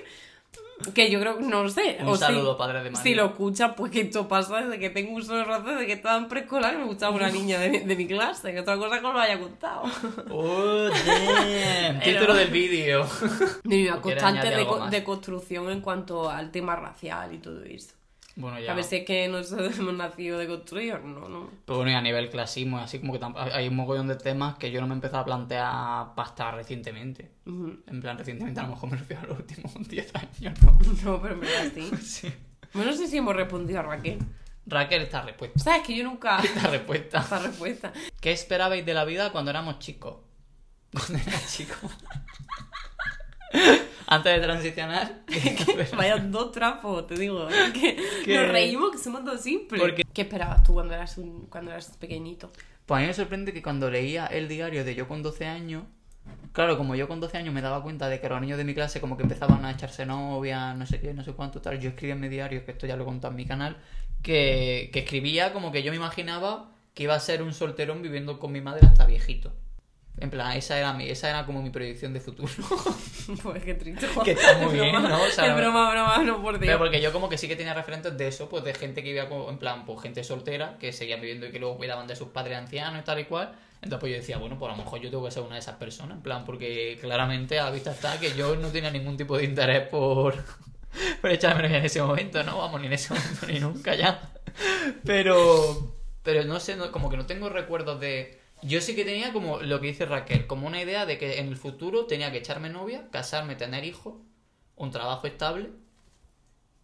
[0.94, 1.98] que yo creo no lo sé.
[2.00, 3.02] Un o si- saludo, padre de María.
[3.02, 5.92] Si lo escuchan, pues que esto pasa desde que tengo uso de razón, desde que
[5.94, 8.76] estaba en preescolar y me gustaba una niña de, mi- de mi clase, que otra
[8.76, 9.82] cosa que os lo haya contado.
[10.30, 12.00] Oh, damn.
[12.00, 13.04] Título del vídeo.
[13.64, 17.62] De mi ¿O quieres constante de, de construcción en cuanto al tema racial y todo
[17.64, 17.94] eso.
[18.36, 18.72] Bueno, ya.
[18.72, 21.50] A ver si es que nosotros hemos nacido de construir, no, no.
[21.66, 23.20] Pero bueno, y a nivel clasismo, así como que
[23.52, 27.30] hay un mogollón de temas que yo no me he empezado a plantear hasta recientemente.
[27.46, 27.80] Ujú.
[27.86, 30.78] En plan, recientemente a lo mejor me refiero a los últimos 10 años, ¿no?
[31.04, 31.90] No, pero en verdad sí.
[32.02, 32.32] Sí.
[32.72, 34.18] Bueno, no sé si hemos respondido a Raquel.
[34.64, 35.58] Raquel, esta respuesta.
[35.58, 36.38] ¿Sabes que yo nunca...
[36.38, 37.18] Esta respuesta.
[37.18, 37.92] Esta respuesta.
[38.20, 40.16] ¿Qué esperabais de la vida cuando éramos chicos?
[40.92, 41.74] Cuando era chico.
[44.06, 45.22] Antes de transicionar.
[45.96, 47.48] Vaya dos trapos, te digo.
[47.72, 48.36] Que ¿Qué?
[48.36, 49.80] nos reímos que somos dos simples.
[49.80, 52.52] Porque- ¿Qué esperabas tú cuando eras, un, cuando eras pequeñito?
[52.84, 55.84] Pues a mí me sorprende que cuando leía el diario de yo con 12 años,
[56.52, 58.74] claro, como yo con 12 años me daba cuenta de que los niños de mi
[58.74, 61.90] clase como que empezaban a echarse novias, no sé qué, no sé cuánto tal, yo
[61.90, 63.76] escribía en mi diario, que esto ya lo he contado en mi canal,
[64.22, 68.38] que, que escribía como que yo me imaginaba que iba a ser un solterón viviendo
[68.38, 69.52] con mi madre hasta viejito.
[70.18, 72.48] En plan, esa era, mi, esa era como mi proyección de futuro.
[73.42, 74.06] Pues qué triste.
[74.24, 75.22] Que está muy bien, broma, ¿no?
[75.22, 76.78] O sea, es broma, broma, no por Pero Dios.
[76.78, 79.28] porque yo como que sí que tenía referentes de eso, pues de gente que vivía
[79.28, 82.28] como, en plan, pues gente soltera, que seguían viviendo y que luego cuidaban de sus
[82.28, 83.52] padres ancianos y tal y cual.
[83.76, 85.60] Entonces pues yo decía, bueno, pues a lo mejor yo tengo que ser una de
[85.60, 89.16] esas personas, en plan, porque claramente a la vista está que yo no tenía ningún
[89.16, 90.34] tipo de interés por,
[91.20, 92.58] por echarme en ese momento, ¿no?
[92.58, 94.20] Vamos, ni en ese momento ni nunca ya.
[95.04, 98.41] Pero, pero no sé, no- como que no tengo recuerdos de...
[98.62, 101.48] Yo sí que tenía como lo que dice Raquel, como una idea de que en
[101.48, 104.14] el futuro tenía que echarme novia, casarme, tener hijos,
[104.76, 105.70] un trabajo estable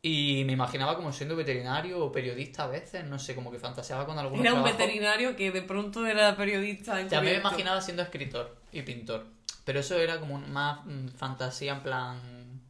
[0.03, 4.07] y me imaginaba como siendo veterinario o periodista a veces, no sé, como que fantaseaba
[4.07, 4.79] con algunos Era un trabajos.
[4.79, 6.93] veterinario que de pronto era periodista.
[7.09, 9.27] También me imaginaba siendo escritor y pintor.
[9.65, 12.61] Pero eso era como un- más mm, fantasía en plan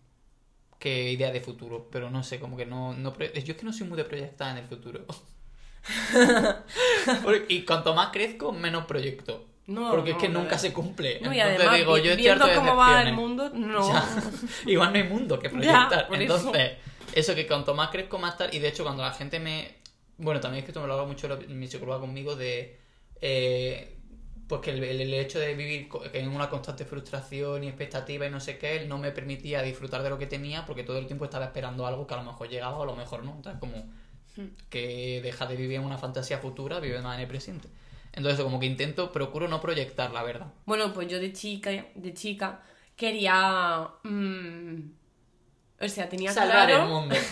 [0.78, 1.88] que idea de futuro.
[1.92, 3.12] Pero no sé, como que no, no...
[3.12, 5.04] pro- Yo es que no soy muy de proyectar en el futuro.
[7.48, 9.44] Y cuanto más crezco, menos proyecto.
[9.66, 11.20] No, Porque es que nunca se cumple.
[11.20, 13.50] No, y Entonces además, digo, vi- yo estoy viendo harto de cómo va el mundo,
[13.54, 13.92] no.
[13.92, 14.04] Ya.
[14.66, 16.08] Igual no hay mundo que proyectar.
[16.10, 16.72] Entonces,
[17.12, 17.34] eso.
[17.34, 18.54] que cuanto más crezco, más tal.
[18.54, 19.76] Y de hecho, cuando la gente me.
[20.16, 22.78] Bueno, también es que esto me lo habla mucho mi psicóloga conmigo de.
[23.20, 23.94] eh,
[24.48, 28.30] pues que el, el- el hecho de vivir en una constante frustración y expectativa y
[28.30, 31.26] no sé qué, no me permitía disfrutar de lo que tenía porque todo el tiempo
[31.26, 33.32] estaba esperando algo que a lo mejor llegaba o a lo mejor no.
[33.32, 33.84] Entonces, como.
[34.70, 37.68] Que deja de vivir en una fantasía futura, vive más en el presente.
[38.12, 40.52] Entonces, como que intento, procuro no proyectar, la verdad.
[40.66, 42.62] Bueno, pues yo de chica, de chica,
[42.96, 43.88] quería.
[44.04, 44.90] mm,
[45.80, 46.82] o sea, tenía Salvar claro.
[46.84, 47.14] el mundo.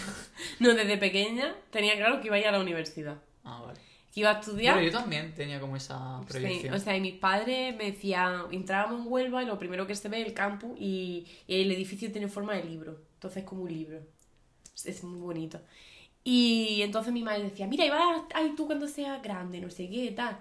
[0.61, 3.17] No, desde pequeña tenía claro que iba a ir a la universidad.
[3.43, 3.81] Ah, vale.
[4.13, 4.75] Que iba a estudiar.
[4.75, 6.75] Bueno, yo también tenía como esa Sí, proyección.
[6.75, 10.09] o sea, y mis padres me decían, entrábamos en Huelva y lo primero que se
[10.11, 13.01] ve es el campus y, y el edificio tiene forma de libro.
[13.15, 13.99] Entonces es como un libro.
[14.75, 15.59] Es, es muy bonito.
[16.29, 19.89] Y entonces mi madre decía, mira, y vas a tú cuando seas grande, no sé
[19.89, 20.37] qué, tal.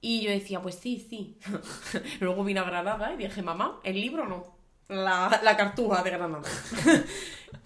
[0.00, 1.38] Y yo decía, pues sí, sí.
[2.20, 4.58] Luego vine a Granada y dije, mamá, el libro no.
[4.88, 6.42] La, la cartuja de Granada.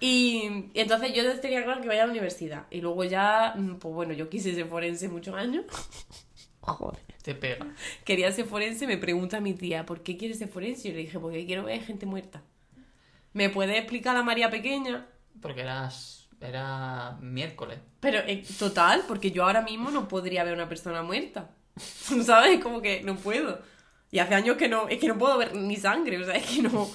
[0.00, 2.66] y, y entonces yo tenía claro que vaya a la universidad.
[2.70, 5.64] Y luego ya, mm, pues bueno, yo quise ser forense muchos años.
[6.60, 7.66] Joder Te pega.
[8.04, 10.88] quería ser forense, me pregunta mi tía, ¿por qué quieres ser forense?
[10.88, 12.42] Yo le dije, porque quiero ver gente muerta.
[13.32, 15.06] ¿Me puede explicar la María pequeña?
[15.40, 16.21] Porque eras.
[16.42, 17.78] Era miércoles.
[18.00, 21.50] Pero, eh, total, porque yo ahora mismo no podría ver una persona muerta.
[22.24, 22.60] ¿Sabes?
[22.60, 23.60] Como que no puedo.
[24.10, 26.44] Y hace años que no, es que no puedo ver ni sangre, o sea, es
[26.46, 26.90] que no.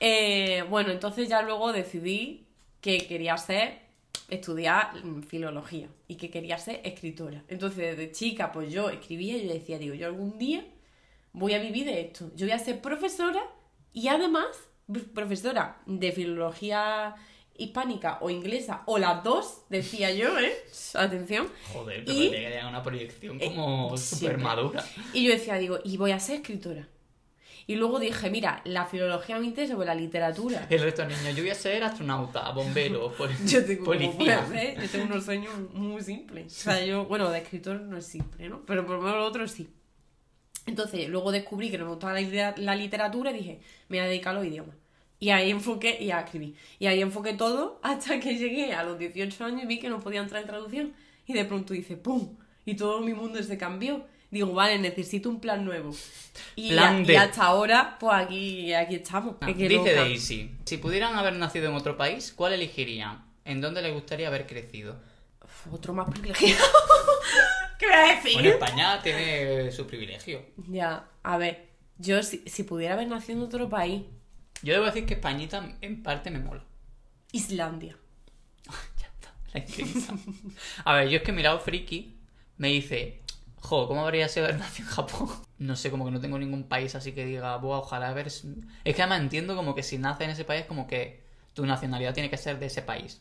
[0.00, 2.46] Eh, bueno, entonces ya luego decidí
[2.80, 3.80] que quería ser,
[4.28, 4.92] estudiar
[5.28, 7.42] filología y que quería ser escritora.
[7.48, 10.64] Entonces, desde chica, pues yo escribía y yo decía, digo, yo algún día
[11.32, 12.30] voy a vivir de esto.
[12.34, 13.42] Yo voy a ser profesora
[13.92, 14.46] y además,
[14.88, 17.14] pr- profesora de filología
[17.64, 20.52] hispánica o inglesa, o las dos, decía yo, ¿eh?
[20.94, 21.48] Atención.
[21.72, 24.84] Joder, pero Y- te quería una proyección como Eh, súper madura.
[25.12, 26.88] Y yo decía, digo, y voy a ser escritora.
[27.66, 30.66] Y luego dije, mira, la filología me interesa, pues la literatura.
[30.68, 33.14] El resto de niños, yo voy a ser astronauta, bombero,
[33.46, 34.40] Yo tengo, policía.
[34.50, 36.46] ver, yo tengo unos sueños muy simples.
[36.58, 38.62] O sea, yo, bueno, de escritor no es simple, ¿no?
[38.66, 39.68] Pero por lo menos lo otro sí.
[40.66, 44.08] Entonces, luego descubrí que no me gustaba la, la literatura y dije, me voy a
[44.08, 44.76] dedicar a los idiomas.
[45.22, 46.56] Y ahí enfoqué, y a escribir.
[46.80, 50.00] Y ahí enfoqué todo hasta que llegué a los 18 años y vi que no
[50.00, 50.92] podía entrar en traducción.
[51.26, 52.36] Y de pronto hice ¡pum!
[52.64, 54.04] Y todo mi mundo se cambió.
[54.32, 55.94] Digo, vale, necesito un plan nuevo.
[56.56, 57.16] Y, Plan a- y D.
[57.18, 59.36] hasta ahora, pues aquí, aquí estamos.
[59.40, 59.94] Ah, Es que Dice.
[59.94, 63.24] Daisy, si pudieran haber nacido en otro país, ¿cuál elegirían?
[63.44, 64.96] ¿En dónde le gustaría haber crecido?
[65.44, 66.64] Uf, Otro más privilegiado.
[67.78, 68.32] ¿Qué voy a decir?
[68.34, 70.42] Bueno, España tiene su privilegio.
[70.68, 74.02] Ya, a ver, yo si, si pudiera haber nacido en otro país,
[74.62, 76.64] Yo debo decir que Españita en parte me mola.
[77.32, 77.96] Islandia.
[79.00, 80.14] Ya está, la intensa.
[80.84, 82.16] A ver, yo es que mi lado friki
[82.58, 83.22] me dice,
[83.56, 85.28] jo, ¿cómo habría sido haber nacido en Japón?
[85.58, 88.26] No sé, como que no tengo ningún país así que diga, Buah, ojalá haber...
[88.28, 91.22] Es que además entiendo como que si naces en ese país, como que
[91.54, 93.20] tu nacionalidad tiene que ser de ese país.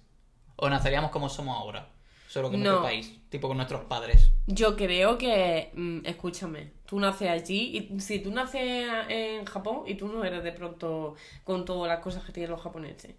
[0.56, 1.90] O naceríamos como somos ahora,
[2.28, 2.70] solo que en No.
[2.72, 4.32] otro país, tipo con nuestros padres.
[4.48, 9.96] Yo creo que, mm, escúchame, tú naces allí y si tú naces en Japón y
[9.96, 13.12] tú no eres de pronto con todas las cosas que tienen los japoneses.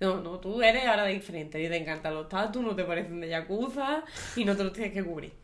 [0.00, 3.28] No, no, tú eres ahora diferente y te encantan los tatus, no te parecen de
[3.28, 4.02] yakuza
[4.34, 5.34] y no te los tienes que cubrir.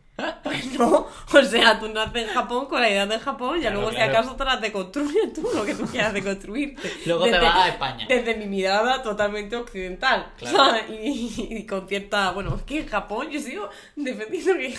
[0.43, 3.81] Pues no, o sea, tú naces en Japón con la idea de Japón y Claro,
[3.81, 6.91] luego si acaso te las deconstruyes tú lo que tú quieras deconstruirte.
[7.05, 8.07] Luego te vas a España.
[8.09, 10.33] Desde mi mirada totalmente occidental.
[10.39, 10.79] Claro.
[10.89, 14.75] y con cierta, bueno, es que en Japón yo sigo defendiendo que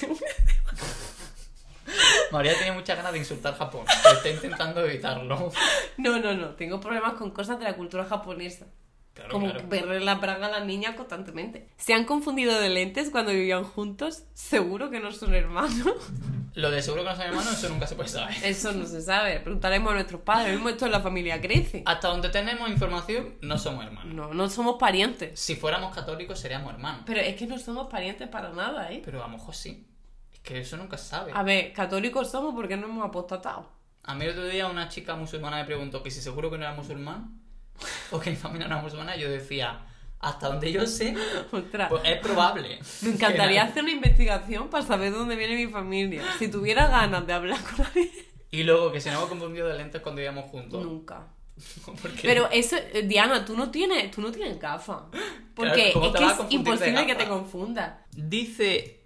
[2.32, 5.52] María tiene muchas ganas de insultar Japón, pero está intentando evitarlo.
[5.98, 6.50] No, no, no.
[6.56, 8.66] Tengo problemas con cosas de la cultura japonesa.
[9.14, 9.68] Claro, como claro.
[9.70, 11.70] verle la braga a las niñas constantemente.
[11.78, 14.24] ¿Se han confundido de lentes cuando vivían juntos?
[14.34, 15.96] Seguro que no son hermanos.
[16.54, 18.36] Lo de seguro que no son hermanos, eso nunca se puede saber.
[18.44, 19.40] Eso no se sabe.
[19.40, 20.54] Preguntaremos a nuestros padres.
[20.54, 21.84] Mismo esto en la familia crece.
[21.86, 24.14] Hasta donde tenemos información, no somos hermanos.
[24.14, 25.40] No, no somos parientes.
[25.40, 27.04] Si fuéramos católicos, seríamos hermanos.
[27.06, 29.02] Pero es que no somos parientes para nada, ¿eh?
[29.04, 29.86] Pero a lo mejor sí.
[30.46, 31.32] Que eso nunca se sabe.
[31.34, 33.68] A ver, católicos somos porque no hemos apostatado.
[34.04, 36.64] A mí el otro día una chica musulmana me preguntó que si seguro que no
[36.64, 37.42] era musulmán
[38.12, 39.16] o que mi familia no era musulmana.
[39.16, 39.84] Yo decía,
[40.20, 41.16] hasta donde yo sé,
[41.52, 41.90] Ostras.
[41.90, 42.80] pues es probable.
[43.02, 46.24] Me encantaría hacer una investigación para saber dónde viene mi familia.
[46.38, 48.12] Si tuviera ganas de hablar con alguien.
[48.52, 50.84] Y luego que se nos hemos confundido de lentes cuando íbamos juntos.
[50.84, 51.28] Nunca.
[52.22, 55.04] Pero eso, eh, Diana, tú no tienes, tú no tienes gafas.
[55.56, 57.94] Porque ¿cómo es que es imposible que te confundas.
[58.12, 59.05] Dice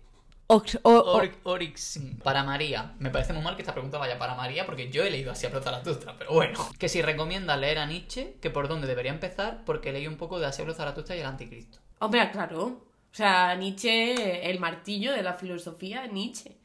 [0.51, 2.95] O- o- Or- Orix para María.
[2.97, 5.45] Me parece muy mal que esta pregunta vaya para María porque yo he leído así
[5.45, 6.57] a Zaratustra, pero bueno.
[6.79, 10.39] Que si recomienda leer a Nietzsche, que por dónde debería empezar, porque leí un poco
[10.39, 11.77] de Asiablo Zaratustra y el Anticristo.
[11.99, 12.63] Hombre, claro.
[13.11, 16.57] O sea, Nietzsche, el martillo de la filosofía, Nietzsche.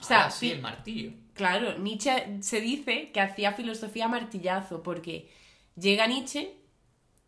[0.00, 1.12] O sea, ah, sí, el martillo.
[1.34, 5.30] Claro, Nietzsche se dice que hacía filosofía a martillazo, porque
[5.76, 6.54] llega Nietzsche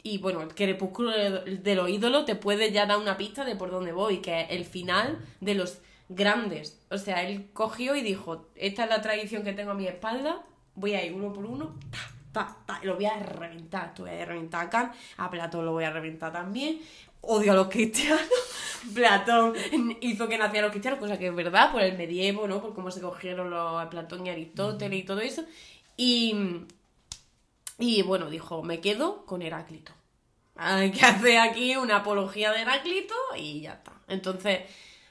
[0.06, 3.70] y bueno, el crepúsculo de los ídolos te puede ya dar una pista de por
[3.70, 5.78] dónde voy, que es el final de los
[6.10, 6.78] grandes.
[6.90, 10.42] O sea, él cogió y dijo, esta es la tradición que tengo a mi espalda,
[10.74, 11.98] voy a ir uno por uno, ta,
[12.32, 13.94] ta, ta, lo voy a reventar.
[13.94, 16.80] Tú voy a reventar a Kant, a Platón lo voy a reventar también.
[17.22, 18.20] Odio a los cristianos.
[18.94, 19.54] Platón
[20.02, 22.60] hizo que nacieran los cristianos, cosa que es verdad, por el medievo, ¿no?
[22.60, 25.46] Por cómo se cogieron los Platón y Aristóteles y todo eso.
[25.96, 26.66] Y,
[27.78, 29.92] y bueno, dijo, me quedo con Heráclito.
[30.56, 33.92] Hay que hacer aquí una apología de Heráclito y ya está.
[34.08, 34.60] Entonces,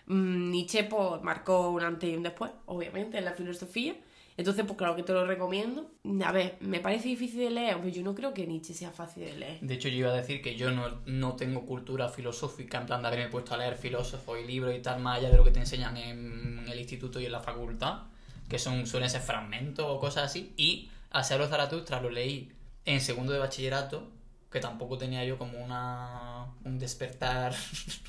[0.07, 3.95] mm, Nietzsche pues, marcó un antes y un después, obviamente, en la filosofía.
[4.35, 5.91] Entonces, pues claro que te lo recomiendo.
[6.25, 9.25] A ver, me parece difícil de leer, pero yo no creo que Nietzsche sea fácil
[9.25, 9.59] de leer.
[9.61, 13.01] De hecho, yo iba a decir que yo no, no tengo cultura filosófica, en plan
[13.03, 15.51] de haberme puesto a leer filósofos y libros y tal, más allá de lo que
[15.51, 18.03] te enseñan en el instituto y en la facultad,
[18.49, 20.53] que son suelen ser fragmentos o cosas así.
[20.57, 22.51] Y a Seablo Zaratustra lo leí
[22.85, 24.11] en segundo de bachillerato,
[24.51, 27.53] que tampoco tenía yo como una un despertar.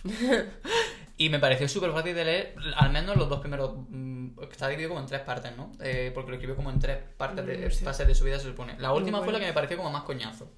[1.16, 3.72] y me pareció súper fácil de leer, al menos los dos primeros.
[3.88, 5.70] mm, Está dividido como en tres partes, ¿no?
[5.80, 7.84] Eh, porque lo escribió como en tres partes de, No sé.
[7.84, 8.76] fases de su vida, se supone.
[8.78, 9.38] La última fue bueno.
[9.38, 10.50] la que me pareció como más coñazo.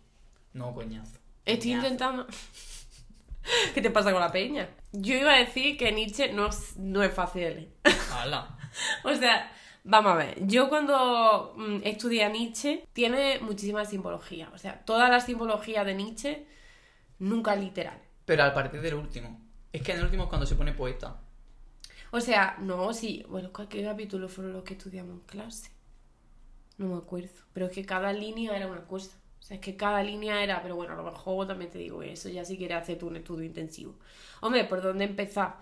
[0.54, 1.18] No, coñazo.
[1.44, 1.87] Estoy Coñazo.
[1.87, 2.26] intentando...
[3.74, 4.68] ¿Qué te pasa con la peña?
[4.92, 7.68] Yo iba a decir que Nietzsche no es, no es fácil de leer.
[9.04, 9.52] O sea,
[9.87, 10.46] vamos a ver.
[10.46, 14.51] Yo cuando mm, estudié a Nietzsche, tiene muchísima simbología.
[14.53, 16.46] O sea, toda la simbología de Nietzsche
[17.18, 17.99] nunca literal.
[18.25, 19.40] Pero a partir del último.
[19.72, 21.20] Es que en el último es cuando se pone poeta.
[22.11, 23.25] O sea, no, sí.
[23.29, 25.70] Bueno, ¿qué capítulos fueron los que estudiamos en clase?
[26.79, 27.29] No me acuerdo.
[27.53, 29.16] Pero es que cada línea era una cosa.
[29.38, 30.62] O sea, es que cada línea era.
[30.62, 32.29] Pero bueno, a lo mejor también te digo eso.
[32.29, 33.94] Ya si quieres hacer tú un estudio intensivo.
[34.40, 35.59] Hombre, ¿por dónde empezar?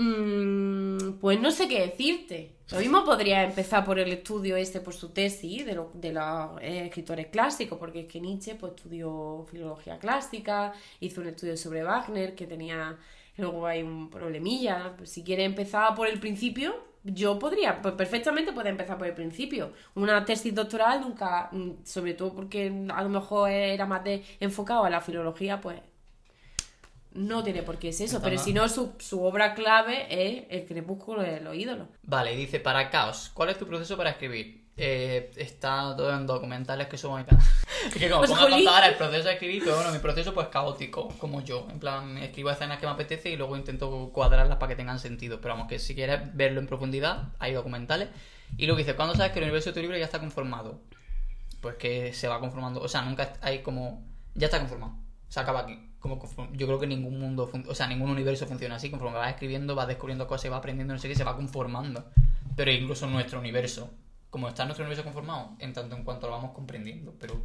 [0.00, 2.54] Mm, pues no sé qué decirte.
[2.70, 6.86] Lo mismo podría empezar por el estudio este, por su tesis de, de los eh,
[6.86, 12.36] escritores clásicos, porque es que Nietzsche pues, estudió filología clásica, hizo un estudio sobre Wagner,
[12.36, 12.96] que tenía,
[13.38, 14.94] luego hay un problemilla.
[15.02, 19.72] Si quiere empezar por el principio, yo podría, pues perfectamente puede empezar por el principio.
[19.96, 24.84] Una tesis doctoral nunca, mm, sobre todo porque a lo mejor era más de, enfocado
[24.84, 25.80] a la filología, pues
[27.18, 30.66] no tiene por qué ser eso, pero si no, su, su obra clave es El
[30.66, 31.88] crepúsculo de los ídolos.
[32.02, 34.68] Vale, dice para Caos, ¿cuál es tu proceso para escribir?
[34.80, 37.44] eh, está todo en documentales que subo a mi canal.
[37.88, 40.32] Es que como Pues, pongo a contar el proceso de escribir, pero bueno, mi proceso
[40.32, 41.66] pues caótico, como yo.
[41.70, 45.40] En plan, escribo escenas que me apetece y luego intento cuadrarlas para que tengan sentido.
[45.40, 48.08] Pero vamos, que si quieres verlo en profundidad, hay documentales.
[48.56, 50.80] Y luego dice, ¿cuándo sabes que el universo de tu libro ya está conformado?
[51.60, 52.80] Pues que se va conformando.
[52.80, 54.06] O sea, nunca hay como...
[54.34, 54.94] Ya está conformado.
[55.28, 55.87] Se acaba aquí.
[55.98, 56.20] Como
[56.52, 58.90] Yo creo que ningún mundo, o sea, ningún universo funciona así.
[58.90, 62.04] Conforme vas escribiendo, vas descubriendo cosas y vas aprendiendo, no sé qué, se va conformando.
[62.56, 63.90] Pero incluso nuestro universo,
[64.30, 67.14] como está nuestro universo conformado, en tanto en cuanto lo vamos comprendiendo.
[67.18, 67.42] Pero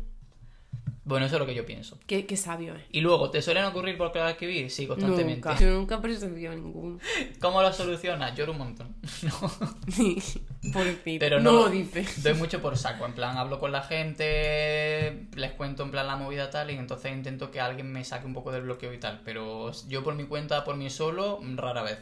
[1.06, 2.00] bueno, eso es lo que yo pienso.
[2.08, 2.84] Qué, qué sabio es.
[2.90, 4.72] Y luego, ¿te suelen ocurrir por a escribir?
[4.72, 5.50] Sí, constantemente.
[5.50, 5.60] Nunca.
[5.60, 7.00] Yo nunca he presenciado ninguno.
[7.42, 8.36] ¿Cómo lo solucionas?
[8.36, 8.96] Lloro un montón.
[9.24, 10.72] No.
[10.72, 11.20] Pobrecito.
[11.20, 12.06] Pero no, no, lo dice.
[12.22, 16.16] Doy mucho por saco, en plan, hablo con la gente, les cuento en plan la
[16.16, 19.22] movida tal, y entonces intento que alguien me saque un poco del bloqueo y tal.
[19.26, 22.00] Pero yo por mi cuenta, por mí solo, rara vez.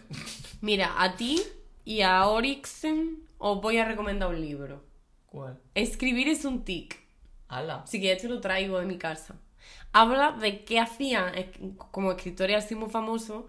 [0.61, 1.41] Mira, a ti
[1.85, 4.83] y a Orixen os voy a recomendar un libro.
[5.25, 5.59] ¿Cuál?
[5.73, 7.00] Escribir es un tic.
[7.51, 7.83] Ala.
[7.89, 9.35] Que ya te lo traigo de mi casa.
[9.93, 11.33] Habla de qué hacían,
[11.91, 13.43] como escritores así muy famosos,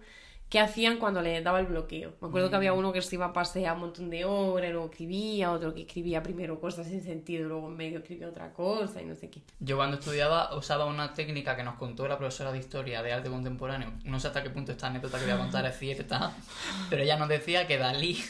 [0.48, 2.14] qué hacían cuando les daba el bloqueo.
[2.20, 4.90] Me acuerdo que había uno que se iba a pasear un montón de horas, luego
[4.90, 9.06] escribía, otro que escribía primero cosas sin sentido, luego en medio escribía otra cosa y
[9.06, 9.40] no sé qué.
[9.60, 13.30] Yo cuando estudiaba usaba una técnica que nos contó la profesora de historia de arte
[13.30, 13.92] contemporáneo.
[14.04, 16.36] No sé hasta qué punto esta anécdota que voy a contar es cierta,
[16.90, 18.20] pero ella nos decía que Dalí,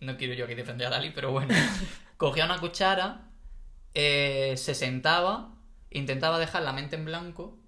[0.00, 1.52] no quiero yo aquí defender a Dalí, pero bueno,
[2.16, 3.27] cogía una cuchara,
[3.94, 5.54] eh, se sentaba,
[5.90, 7.58] intentaba dejar la mente en blanco,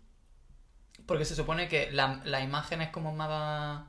[1.06, 3.84] porque se supone que la, la imagen es como más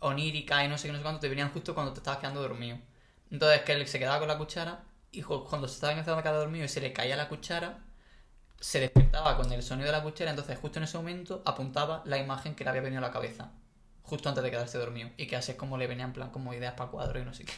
[0.00, 2.42] onírica y no sé qué, no sé cuánto, te venían justo cuando te estabas quedando
[2.42, 2.78] dormido.
[3.30, 6.68] Entonces que él se quedaba con la cuchara y cuando se estaba quedar dormido y
[6.68, 7.78] se le caía la cuchara,
[8.60, 12.18] se despertaba con el sonido de la cuchara, entonces justo en ese momento apuntaba la
[12.18, 13.52] imagen que le había venido a la cabeza,
[14.02, 16.54] justo antes de quedarse dormido, y que así es como le venían en plan como
[16.54, 17.52] ideas para cuadros y no sé qué.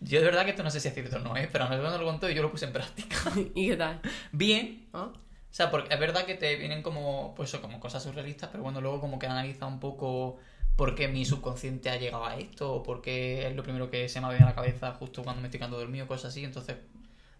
[0.00, 1.48] Yo de verdad que esto no sé si es cierto o no, ¿eh?
[1.50, 3.16] pero a nosotros nos lo contó y yo lo puse en práctica.
[3.54, 4.00] ¿Y qué tal?
[4.32, 5.10] Bien, ¿Ah?
[5.12, 8.80] o sea, porque es verdad que te vienen como, pues como cosas surrealistas, pero bueno,
[8.80, 10.38] luego como que analiza un poco
[10.76, 14.08] por qué mi subconsciente ha llegado a esto, o por qué es lo primero que
[14.08, 16.44] se me ha venido a la cabeza justo cuando me estoy quedando dormido, cosas así,
[16.44, 16.76] entonces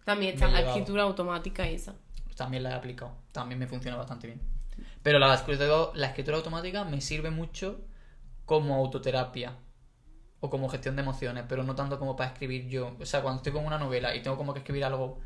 [0.04, 1.94] También está la escritura automática esa.
[2.36, 4.40] también la he aplicado, también me funciona bastante bien.
[5.02, 7.80] Pero la escritura, la escritura automática me sirve mucho
[8.44, 9.54] como autoterapia
[10.44, 12.96] o como gestión de emociones, pero no tanto como para escribir yo.
[13.00, 15.20] O sea, cuando estoy con una novela y tengo como que escribir algo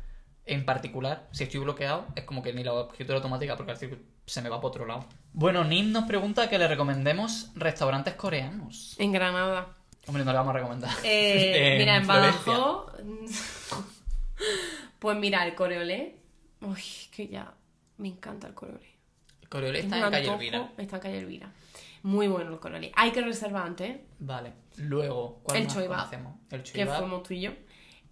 [0.45, 4.05] en particular, si estoy bloqueado, es como que ni la escritura automática, porque al decir,
[4.27, 5.07] se me va para otro lado.
[5.33, 8.95] Bueno, Nim nos pregunta que le recomendemos restaurantes coreanos.
[8.99, 9.75] En Granada.
[10.05, 10.91] Hombre, no le vamos a recomendar.
[11.03, 12.07] Eh, En mira, en.
[12.07, 12.93] Badajoz.
[14.99, 16.15] Pues mira, el coreolé.
[16.61, 17.53] Uy, que ya.
[17.97, 18.95] Me encanta el coreolé.
[19.49, 20.71] Coreolé Es está en calle Elvira.
[20.77, 21.51] Está en calle Elvira.
[22.03, 22.91] Muy bueno el coreolé.
[22.95, 24.03] Hay que reservar antes, ¿eh?
[24.19, 24.53] Vale.
[24.77, 26.35] Luego, ¿cuál El conocemos?
[26.49, 27.51] El que fuimos tú y yo.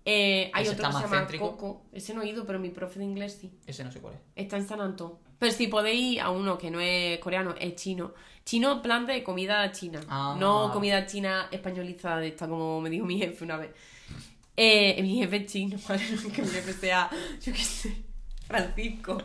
[0.08, 1.52] Eh, hay otro que se llama céntrico.
[1.52, 1.86] Coco.
[1.92, 3.52] Ese no he ido, pero mi profe de inglés sí.
[3.66, 4.20] Ese no sé cuál es.
[4.36, 5.14] Está en San Antón.
[5.40, 8.14] Pero si podéis ir a uno que no es coreano, es chino.
[8.46, 10.02] Chino en plan de comida china.
[10.08, 10.36] Ah.
[10.40, 13.72] No comida china españolizada de esta, como me dijo mi jefe una vez.
[14.56, 15.78] Eh, mi jefe es chino,
[16.36, 17.10] que mi jefe sea,
[17.42, 18.04] yo qué sé,
[18.48, 19.22] Francisco.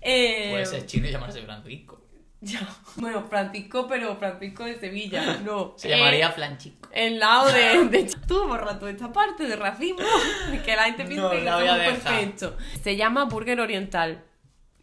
[0.00, 2.05] Eh, Puede ser chino y llamarse Francisco.
[2.46, 2.68] Ya.
[2.96, 5.38] Bueno, Francisco, pero Francisco de Sevilla.
[5.44, 5.74] No.
[5.76, 6.88] Se Eh, llamaría Flanchico.
[6.92, 9.98] el lado de, de tú borra toda esta parte de racismo
[10.64, 11.78] que la gente piensa No, que dejar.
[11.84, 12.54] perfectos.
[12.82, 14.24] Se llama Burger Oriental.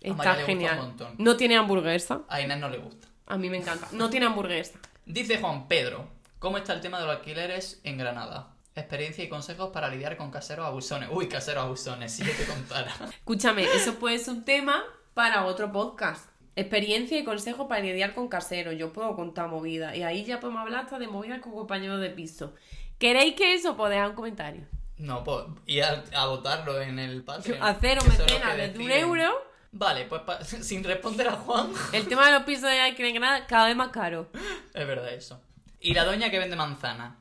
[0.01, 0.93] Está genial.
[1.17, 2.21] No tiene hamburguesa.
[2.27, 3.07] A Inés no le gusta.
[3.27, 3.87] A mí me encanta.
[3.93, 4.77] No tiene hamburguesa.
[5.05, 6.07] Dice Juan Pedro,
[6.39, 8.49] ¿cómo está el tema de los alquileres en Granada?
[8.75, 11.07] Experiencia y consejos para lidiar con caseros abusones.
[11.11, 12.91] Uy, caseros abusones, si yo te contara.
[13.11, 16.27] Escúchame, eso puede ser un tema para otro podcast.
[16.55, 18.75] Experiencia y consejos para lidiar con caseros.
[18.77, 19.95] Yo puedo contar movidas.
[19.95, 22.53] Y ahí ya podemos hablar hasta de movidas con compañeros de piso.
[22.99, 23.75] ¿Queréis que eso?
[23.75, 24.61] Pues dejad un comentario.
[24.97, 27.61] No, pues ir a, a votarlo en el Patreon.
[27.61, 29.33] Hacer o que son los mecenas desde un euro.
[29.71, 31.71] Vale, pues pa- sin responder a Juan.
[31.91, 34.29] El tema de los pisos de alquiler en Granada cada vez más caro.
[34.73, 35.41] es verdad eso.
[35.81, 37.17] Y la doña que vende manzana.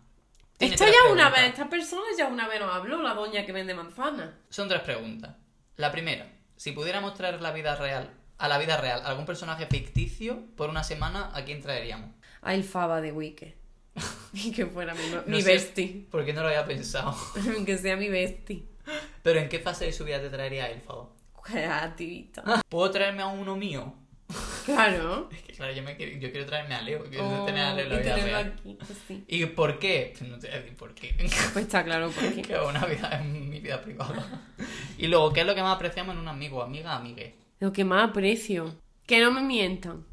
[0.58, 1.32] Tres ya una preguntas.
[1.32, 4.38] vez, esta persona ya una vez nos habló, la doña que vende manzana.
[4.50, 5.34] Son tres preguntas.
[5.76, 10.42] La primera, si pudiéramos traer la vida real, a la vida real algún personaje ficticio
[10.56, 12.10] por una semana, ¿a quién traeríamos?
[12.42, 13.56] A el Faba de Wike.
[14.32, 16.06] Y que fuera mi, No mi bestie.
[16.10, 17.14] ¿Por qué no lo había pensado?
[17.66, 18.64] que sea mi bestie.
[19.22, 21.14] Pero ¿en qué fase de su vida te traería él, Fabo?
[21.42, 22.62] Creativita.
[22.68, 23.94] ¿Puedo traerme a uno mío?
[24.64, 25.28] Claro.
[25.32, 27.04] Es que claro, yo, me quiero, yo quiero traerme a Leo.
[27.04, 28.54] Quiero Oh, tener a Leo la y vida real.
[28.58, 29.24] aquí, pues sí.
[29.28, 30.14] ¿Y por qué?
[30.18, 31.14] Pues No te voy a decir por qué.
[31.52, 32.42] Pues está claro por qué.
[32.42, 34.24] que es una vida en mi vida privada.
[34.98, 36.62] Y luego, ¿qué es lo que más apreciamos en un amigo?
[36.62, 37.36] Amiga, amigue.
[37.62, 38.74] Lo que más aprecio.
[39.06, 40.04] Que no me mientan.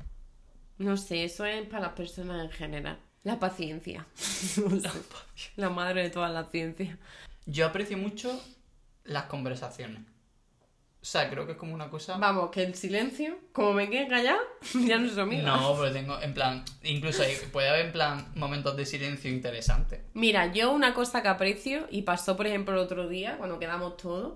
[0.78, 3.00] No sé, eso es para las personas en general.
[3.24, 4.06] La paciencia.
[5.56, 6.96] La madre de todas las ciencias.
[7.48, 8.40] Yo aprecio mucho
[9.04, 10.02] las conversaciones.
[11.02, 12.18] O sea, creo que es como una cosa...
[12.18, 14.42] Vamos, que el silencio, como me quede callado,
[14.86, 15.42] ya no es amiga.
[15.42, 20.02] No, pero tengo, en plan, incluso hay- puede haber en plan momentos de silencio interesantes.
[20.14, 23.98] Mira, yo una cosa que aprecio, y pasó por ejemplo el otro día, cuando quedamos
[23.98, 24.34] todos,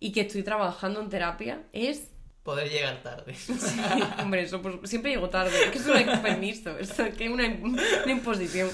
[0.00, 2.10] y que estoy trabajando en terapia, es...
[2.42, 3.34] Poder llegar tarde.
[4.18, 7.46] Hombre, eso pues, siempre llego tarde, es que es permiso, eso es que es una,
[7.46, 8.70] una imposición.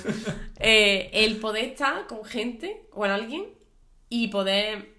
[0.61, 3.47] Eh, el poder estar con gente, con alguien,
[4.09, 4.95] y poder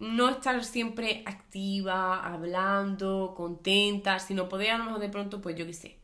[0.00, 5.64] no estar siempre activa, hablando, contenta, sino poder a lo mejor de pronto, pues yo
[5.64, 6.00] qué sé,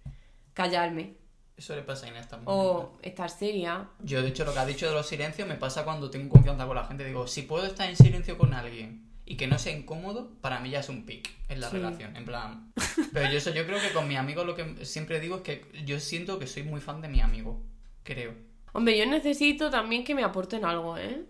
[0.54, 1.16] callarme,
[1.56, 2.46] Eso le pasa a Inés también.
[2.48, 5.84] o estar seria, Yo, de hecho, lo que has dicho de los silencios me pasa
[5.84, 7.04] cuando tengo confianza con la gente.
[7.04, 10.68] Digo, si puedo estar en silencio con alguien y que no sea incómodo, para mí
[10.68, 11.76] ya es un pic en la Sí.
[11.78, 12.14] relación.
[12.16, 12.70] En plan.
[13.14, 15.64] Pero yo, eso, yo creo que con mis amigos lo que siempre digo es que
[15.86, 17.58] yo siento que soy muy fan de mi amigo.
[18.02, 18.34] Creo.
[18.74, 21.24] Hombre, yo necesito también que me aporten algo, ¿eh?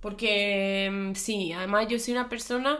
[0.00, 2.78] Porque mm, sí, además yo soy una persona,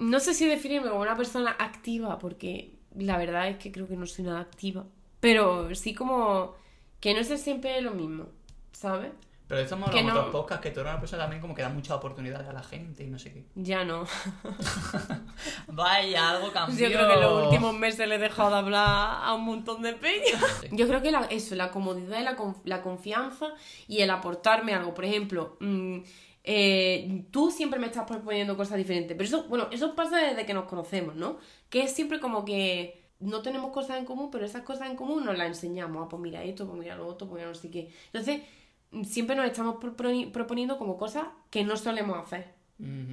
[0.00, 3.94] no sé si definirme como una persona activa, porque la verdad es que creo que
[3.96, 4.86] no soy nada activa,
[5.20, 6.56] pero sí como
[6.98, 8.26] que no es siempre lo mismo,
[8.72, 9.12] ¿sabes?
[9.48, 11.54] Pero esto hemos hablado en no- otros podcasts que tú eres una persona también como
[11.54, 13.46] que da muchas oportunidades a la gente y no sé qué.
[13.54, 14.04] Ya no.
[15.68, 16.78] Vaya, algo cambió.
[16.88, 19.82] Yo creo que en los últimos meses le he dejado de hablar a un montón
[19.82, 20.38] de peña.
[20.72, 23.46] Yo creo que la- eso, la comodidad y la, la confianza
[23.86, 24.94] y el aportarme algo.
[24.94, 25.98] Por ejemplo, mm,
[26.44, 29.16] eh, tú siempre me estás proponiendo cosas diferentes.
[29.16, 31.38] Pero eso, bueno, eso pasa desde que nos conocemos, ¿no?
[31.70, 35.24] Que es siempre como que no tenemos cosas en común, pero esas cosas en común
[35.24, 36.04] nos las enseñamos.
[36.04, 37.90] Ah, pues mira esto, pues mira lo otro, pues mira no sé qué.
[38.06, 38.42] Entonces,
[39.04, 42.54] siempre nos estamos proponi- proponiendo como cosas que no solemos hacer.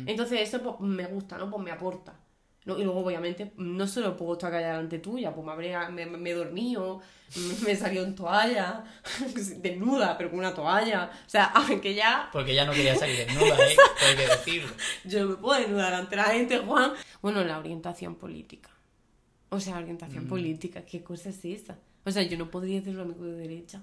[0.06, 1.50] Entonces eso pues, me gusta, ¿no?
[1.50, 2.20] Pues me aporta.
[2.66, 2.80] ¿no?
[2.80, 6.30] Y luego, obviamente, no solo puedo estar callada delante tuya, pues me, habré, me, me
[6.32, 7.00] he dormido,
[7.64, 8.84] me he salido en toalla,
[9.58, 11.12] desnuda, pero con una toalla.
[11.26, 13.76] O sea, aunque ya Porque ya no quería salir desnuda, ¿eh?
[14.08, 14.70] Hay que decirlo.
[15.06, 16.94] yo no me puedo desnudar ante la gente, Juan.
[17.22, 18.70] Bueno, la orientación política.
[19.50, 21.78] O sea, orientación política, ¿qué cosa es esa?
[22.04, 23.82] O sea, yo no podría ser un amigo de derecha.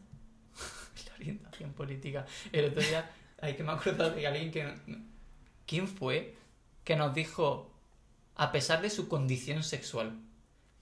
[1.09, 2.26] La orientación política.
[2.53, 4.74] El otro día, hay que me acuerdo de alguien que.
[5.66, 6.34] ¿Quién fue?
[6.84, 7.72] Que nos dijo,
[8.36, 10.18] a pesar de su condición sexual.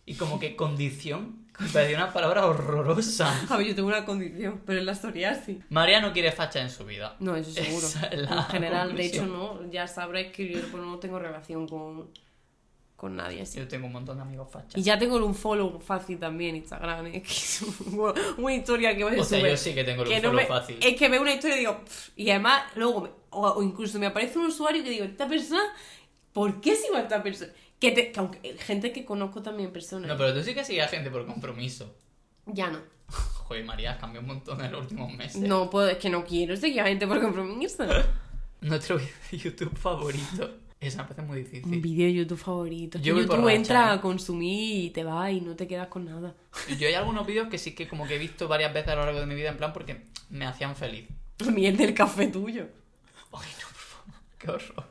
[0.06, 3.46] Y como que condición, me pareció una palabra horrorosa.
[3.50, 5.58] A ver, yo tengo una condición, pero es la psoriasis.
[5.68, 7.16] María no quiere facha en su vida.
[7.20, 7.86] No, eso seguro.
[7.86, 9.66] Es en general, de hecho, conclusión.
[9.66, 9.72] no.
[9.72, 12.08] Ya sabrás que yo no tengo relación con,
[13.00, 13.58] con nadie así.
[13.58, 14.76] Yo tengo un montón de amigos fachas.
[14.76, 17.06] Y ya tengo un follow fácil también en Instagram.
[17.06, 20.08] Es que es un- una historia que me O sea, yo sí que tengo el
[20.08, 20.76] que no follow me- fácil.
[20.82, 23.98] Es que veo una historia y digo, "Pff", y además, luego, me- o, o incluso
[23.98, 25.62] me aparece un usuario que digo, esta persona,
[26.34, 27.50] ¿por qué sigo a esta persona?
[27.78, 30.06] Que, te, que aunque, gente que conozco también personas.
[30.06, 31.94] No, pero tú sí que sigues a gente por compromiso.
[32.44, 32.80] Ya no.
[33.08, 35.40] Joder, María, has cambiado un montón en los últimos meses.
[35.40, 37.84] No puedo, es que no quiero seguir a gente por compromiso.
[38.60, 40.50] Nuestro de YouTube favorito.
[40.80, 41.80] Esa me parece muy Un difícil.
[41.80, 42.98] vídeo de YouTube favorito.
[42.98, 43.94] Yo YouTube borracha, entras ¿eh?
[43.98, 46.34] a consumir y te vas y no te quedas con nada.
[46.78, 49.04] Yo hay algunos vídeos que sí que como que he visto varias veces a lo
[49.04, 51.06] largo de mi vida en plan porque me hacían feliz.
[51.38, 52.66] Es del café tuyo.
[53.32, 54.20] Ay, no, por favor.
[54.38, 54.86] Qué horror.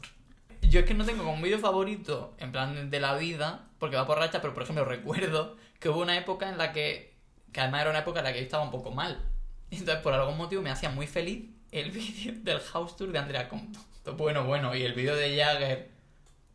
[0.61, 3.95] Yo es que no tengo como un vídeo favorito en plan de la vida, porque
[3.95, 7.15] va por racha, pero por ejemplo recuerdo que hubo una época en la que,
[7.51, 9.19] que además era una época en la que yo estaba un poco mal.
[9.71, 13.49] Entonces por algún motivo me hacía muy feliz el vídeo del house tour de Andrea
[13.49, 13.81] Compton.
[14.17, 15.89] Bueno, bueno, y el vídeo de Jagger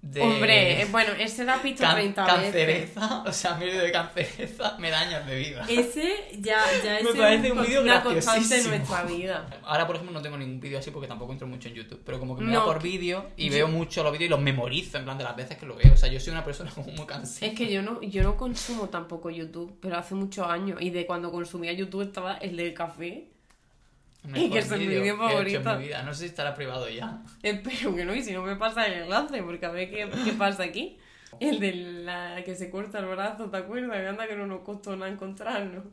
[0.02, 0.20] de...
[0.20, 2.42] Hombre, eh, bueno, ese has visto can- 30 veces.
[2.42, 5.64] cancereza, o sea, mi vídeo de cancereza me da años de vida.
[5.66, 9.46] Ese ya, ya Me es parece un vídeo una constante en nuestra vida.
[9.64, 12.02] Ahora, por ejemplo, no tengo ningún vídeo así porque tampoco entro mucho en YouTube.
[12.04, 14.30] Pero como que me No, da por vídeo y yo- veo mucho los vídeos y
[14.30, 15.94] los memorizo en plan de las veces que lo veo.
[15.94, 17.46] O sea, yo soy una persona como muy cansada.
[17.50, 20.82] Es que yo no, yo no consumo tampoco YouTube, pero hace muchos años.
[20.82, 23.30] Y de cuando consumía YouTube estaba el del café.
[24.24, 25.70] Mejor que es mi vídeo he favorito.
[25.70, 26.02] en mi vida.
[26.02, 27.22] No sé si estará privado ya.
[27.42, 30.32] Espero que no, y si no me pasa el enlace, porque a ver qué, qué
[30.32, 30.98] pasa aquí.
[31.40, 34.00] El de la que se corta el brazo, ¿te acuerdas?
[34.00, 35.84] Que anda que no nos costó nada encontrarnos.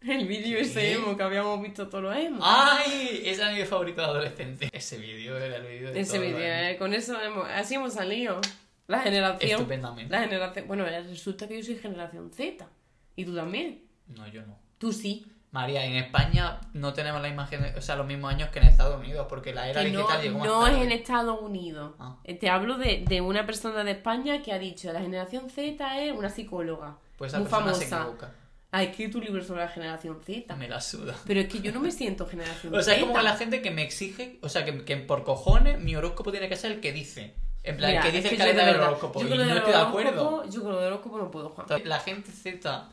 [0.00, 2.40] El vídeo ese emo que habíamos visto todos los emos.
[2.42, 3.22] ¡Ay!
[3.24, 4.68] Ese era mi favorito de adolescente.
[4.72, 6.72] Ese vídeo era el vídeo de Ese vídeo, ¿eh?
[6.72, 8.40] eh, con eso hemos, así hemos salido.
[8.86, 9.50] La generación.
[9.50, 10.12] Estupendamente.
[10.12, 10.68] La generación.
[10.68, 12.68] Bueno, resulta que yo soy generación Z.
[13.16, 13.82] Y tú también.
[14.06, 14.58] No, yo no.
[14.78, 15.26] Tú sí.
[15.56, 19.00] María, en España no tenemos la imagen, o sea, los mismos años que en Estados
[19.00, 21.94] Unidos, porque la era Que no, digital llegó más no es en Estados Unidos.
[21.98, 22.16] Ah.
[22.24, 26.00] Eh, Te hablo de, de una persona de España que ha dicho la generación Z
[26.02, 26.98] es una psicóloga.
[27.16, 28.02] Pues esa muy persona se famosa.
[28.10, 28.32] equivoca.
[28.72, 30.54] Ha escrito un libro sobre la generación Z.
[30.56, 31.14] Me la suda.
[31.26, 33.10] Pero es que yo no me siento generación O sea, es Z.
[33.10, 36.48] como la gente que me exige, o sea, que, que por cojones mi horóscopo tiene
[36.48, 37.34] que ser el que dice.
[37.62, 39.20] En plan, Mira, el que es dice que el calendario del horóscopo.
[39.22, 40.44] yo Y no estoy de acuerdo.
[40.50, 41.66] Yo con lo del horóscopo no puedo, Juan.
[41.84, 42.88] La gente Z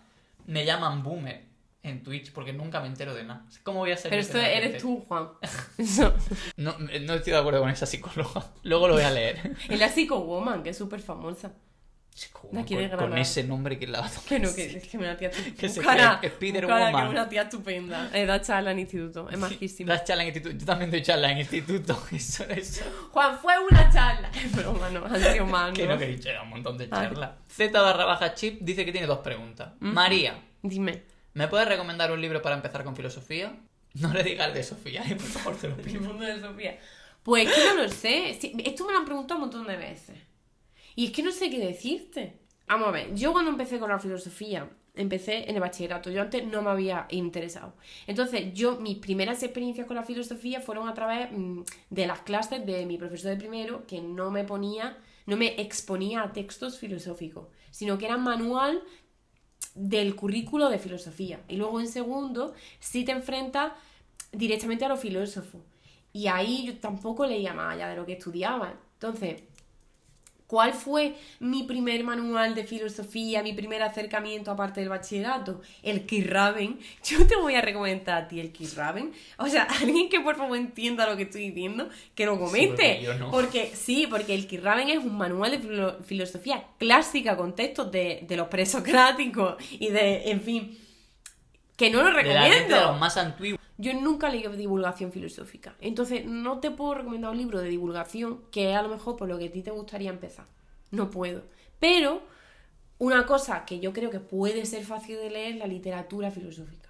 [0.48, 1.53] me llaman boomer.
[1.84, 3.46] En Twitch porque nunca me entero de nada.
[3.64, 5.28] ¿Cómo voy a ser Pero esto eres tú, Juan.
[5.78, 6.14] Eso.
[6.56, 8.52] No, no estoy de acuerdo con esa psicóloga.
[8.64, 9.56] Luego lo voy a leer.
[9.70, 11.52] Es la Psycho Woman, que es súper famosa.
[12.32, 13.20] Con, de con Granada.
[13.20, 16.30] ese nombre que la Que no, que es que una tía Que se Buscala, cree
[16.32, 17.06] Spider buscala, que Woman.
[17.08, 18.10] es una tía estupenda.
[18.14, 19.94] Eh, da charla en instituto, es majísima.
[19.94, 20.56] Das charla en instituto.
[20.60, 22.00] Yo también doy charla en instituto.
[22.12, 22.84] Eso, eso.
[23.12, 24.30] Juan, fue una charla.
[24.30, 25.98] Es broma, no, han sido más, Que ¿no?
[25.98, 26.90] que he dicho, era un montón de Ay.
[26.92, 27.36] charla.
[27.50, 29.74] Z barra baja chip dice que tiene dos preguntas.
[29.80, 31.04] María, Dime.
[31.34, 33.56] ¿Me puedes recomendar un libro para empezar con filosofía?
[33.96, 36.02] No le digas de Sofía, eh, por favor, te lo El pido.
[36.02, 36.80] mundo de Sofía.
[37.22, 38.38] Pues que no lo sé.
[38.40, 40.18] Sí, esto me lo han preguntado un montón de veces.
[40.96, 42.40] Y es que no sé qué decirte.
[42.68, 46.10] Vamos a ver, yo cuando empecé con la filosofía, empecé en el bachillerato.
[46.10, 47.76] Yo antes no me había interesado.
[48.08, 52.66] Entonces, yo, mis primeras experiencias con la filosofía fueron a través mm, de las clases
[52.66, 57.48] de mi profesor de primero, que no me ponía, no me exponía a textos filosóficos,
[57.72, 58.82] sino que era manual
[59.76, 61.42] del currículo de filosofía.
[61.48, 63.74] Y luego en segundo, sí te enfrentas
[64.32, 65.62] directamente a los filósofos.
[66.12, 68.74] Y ahí yo tampoco leía más allá de lo que estudiaba.
[68.94, 69.42] Entonces,
[70.48, 75.62] ¿cuál fue mi primer manual de filosofía, mi primer acercamiento aparte del bachillerato?
[75.82, 76.80] El Kirraven.
[77.04, 79.12] Yo te voy a recomendar a ti el Kirraven.
[79.38, 83.02] O sea, alguien que por favor entienda lo que estoy diciendo, que lo comente.
[83.06, 83.32] porque no.
[83.32, 88.26] Porque sí, porque el Kirraven es un manual de filo- filosofía clásica con textos de,
[88.28, 90.78] de los presocráticos y de, en fin,
[91.76, 92.76] que no lo De la recomiendo.
[92.76, 93.60] de los más antiguos.
[93.78, 95.76] Yo nunca leí divulgación filosófica.
[95.82, 99.28] Entonces, no te puedo recomendar un libro de divulgación que es a lo mejor por
[99.28, 100.46] lo que a ti te gustaría empezar.
[100.92, 101.44] No puedo.
[101.80, 102.22] Pero,
[103.00, 106.90] una cosa que yo creo que puede ser fácil de leer es la literatura filosófica.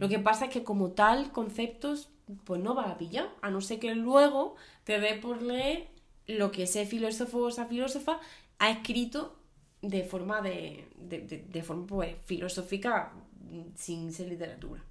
[0.00, 2.10] Lo que pasa es que como tal, conceptos,
[2.44, 3.28] pues no vas a pillar.
[3.42, 5.88] A no ser que luego te dé por leer
[6.26, 8.20] lo que ese filósofo o esa filósofa
[8.58, 9.36] ha escrito
[9.82, 13.12] de forma de, de, de- de forma pues, filosófica
[13.50, 14.82] mm, sin ser literatura.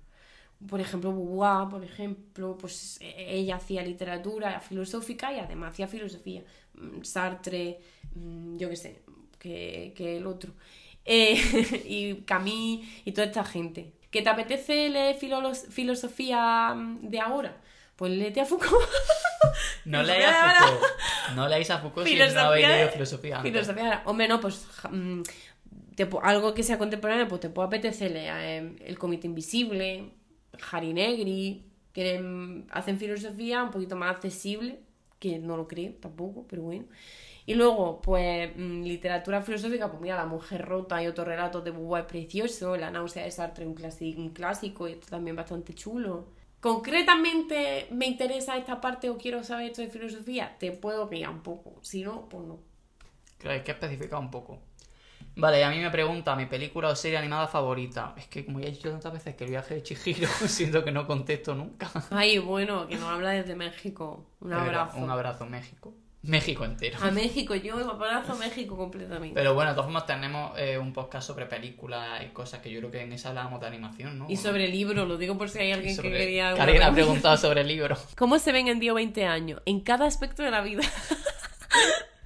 [0.67, 6.43] Por ejemplo, Beauvoir, por ejemplo, pues ella hacía literatura filosófica y además hacía filosofía.
[6.73, 7.79] Mm, Sartre,
[8.15, 9.01] mm, yo qué sé,
[9.39, 10.53] que, que el otro.
[11.09, 11.39] Eh,
[11.85, 13.93] y Camus y toda esta gente.
[14.11, 17.61] ¿Que te apetece leer filosofía mm, de ahora?
[17.95, 18.73] Pues léete a Foucault.
[19.85, 20.53] No Filosofía leáis a.
[20.59, 20.81] Foucault.
[21.35, 23.51] No leáis a Foucault si no Filosofía habéis leído filosofía antes.
[23.53, 24.01] Filosofía ahora.
[24.05, 24.67] Hombre, no, pues
[25.95, 30.11] te algo que sea contemporáneo, pues te puede apetecer leer eh, El Comité Invisible,
[30.71, 34.79] Harry Negri, que mm, hacen filosofía un poquito más accesible,
[35.19, 36.85] que no lo creo tampoco, pero bueno.
[37.45, 41.71] Y luego, pues, mm, literatura filosófica, pues mira, La mujer rota y otros relatos de
[41.71, 43.75] Beauvoir es precioso, La náusea de Sartre un,
[44.17, 46.27] un clásico y esto también bastante chulo.
[46.59, 51.41] Concretamente me interesa esta parte o quiero saber esto de filosofía, te puedo guiar un
[51.41, 52.59] poco, si no, pues no.
[53.37, 54.59] Claro, hay que especificar un poco.
[55.37, 58.13] Vale, a mí me pregunta mi película o serie animada favorita.
[58.17, 60.91] Es que como ya he dicho tantas veces que el viaje de Chihiro, siento que
[60.91, 61.89] no contesto nunca.
[62.11, 64.25] Ay, bueno, que nos habla desde México.
[64.41, 64.97] Un verdad, abrazo.
[64.97, 65.93] Un abrazo, México.
[66.23, 66.97] México entero.
[67.01, 69.33] A México, yo abrazo a México completamente.
[69.35, 72.79] Pero bueno, de todas formas tenemos eh, un podcast sobre películas y cosas que yo
[72.79, 74.25] creo que en esa hablábamos de animación, ¿no?
[74.27, 76.53] Y sobre libros, lo digo por si hay alguien Sobre- que quería...
[76.55, 76.93] Karina ha pregunta.
[76.93, 77.95] preguntado sobre el libro.
[78.17, 79.61] ¿Cómo se ven en 10 o 20 años?
[79.65, 80.81] En cada aspecto de la vida.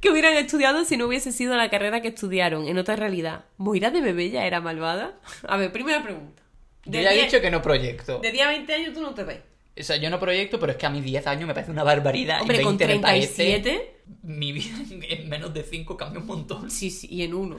[0.00, 3.44] ¿Qué hubieran estudiado si no hubiese sido la carrera que estudiaron en otra realidad?
[3.56, 5.18] ¿Moira de bebé ya era malvada?
[5.46, 6.42] A ver, primera pregunta.
[6.84, 8.18] Yo ya he 10 dicho que no proyecto.
[8.20, 9.40] De 10 a 20 años tú no te ves.
[9.78, 11.82] O sea, yo no proyecto, pero es que a mí 10 años me parece una
[11.84, 12.38] barbaridad.
[12.38, 13.88] y Hombre, 20 con me parece- 37...
[14.24, 16.70] Mi vida en- en menos de 5 cambia un montón.
[16.70, 17.56] Sí, sí, y en uno.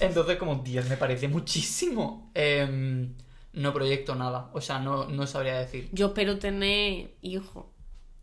[0.00, 2.30] Entonces, como 10 me parece muchísimo.
[2.34, 3.12] Em,
[3.52, 4.48] no proyecto nada.
[4.54, 5.88] O sea, no, no sabría decir.
[5.92, 7.70] Yo espero tener hijo.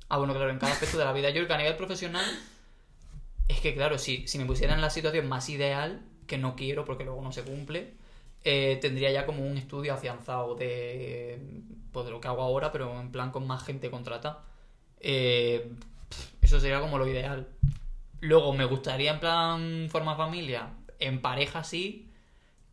[0.07, 1.29] Ah, bueno, claro, en cada aspecto de la vida.
[1.29, 2.25] Yo creo que a nivel profesional.
[3.49, 6.85] Es que, claro, si, si me pusiera en la situación más ideal, que no quiero
[6.85, 7.93] porque luego no se cumple,
[8.43, 11.39] eh, tendría ya como un estudio afianzado de,
[11.91, 14.45] pues, de lo que hago ahora, pero en plan con más gente contratada.
[15.01, 15.71] Eh,
[16.41, 17.47] eso sería como lo ideal.
[18.21, 20.69] Luego, me gustaría en plan forma familia,
[20.99, 22.11] en pareja sí,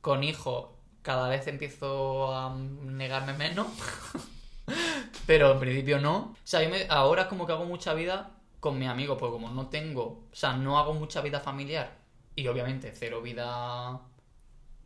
[0.02, 0.68] con hijos,
[1.02, 3.68] cada vez empiezo a negarme menos.
[5.26, 6.16] Pero en principio no.
[6.16, 8.30] O sea, me- ahora es como que hago mucha vida
[8.60, 11.96] con mis amigos, porque como no tengo, o sea, no hago mucha vida familiar
[12.34, 14.00] y obviamente cero vida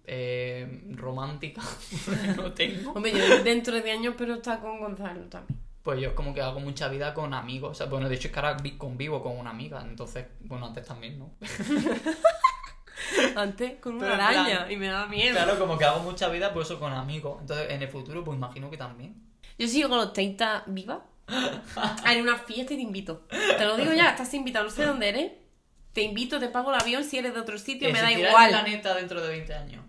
[0.05, 1.63] eh, romántica,
[2.37, 2.93] no tengo.
[2.93, 5.59] Hombre, yo dentro de años pero está con Gonzalo también.
[5.83, 7.71] Pues yo es como que hago mucha vida con amigos.
[7.71, 10.67] O sea, bueno, de hecho es que ahora vi- convivo con una amiga, entonces, bueno,
[10.67, 11.31] antes también, ¿no?
[13.35, 15.35] Antes con una Pero araña plan- y me da miedo.
[15.35, 17.39] Claro, como que hago mucha vida por eso con amigos.
[17.41, 19.15] Entonces, en el futuro, pues imagino que también.
[19.59, 20.65] Yo sigo con los 30
[21.31, 21.97] viva.
[22.05, 23.27] Haré una fiesta y te invito.
[23.29, 25.33] Te lo digo ya, estás invitado, no sé dónde eres.
[25.93, 28.45] Te invito, te pago el avión si eres de otro sitio, me da igual.
[28.45, 29.85] el planeta dentro de 20 años.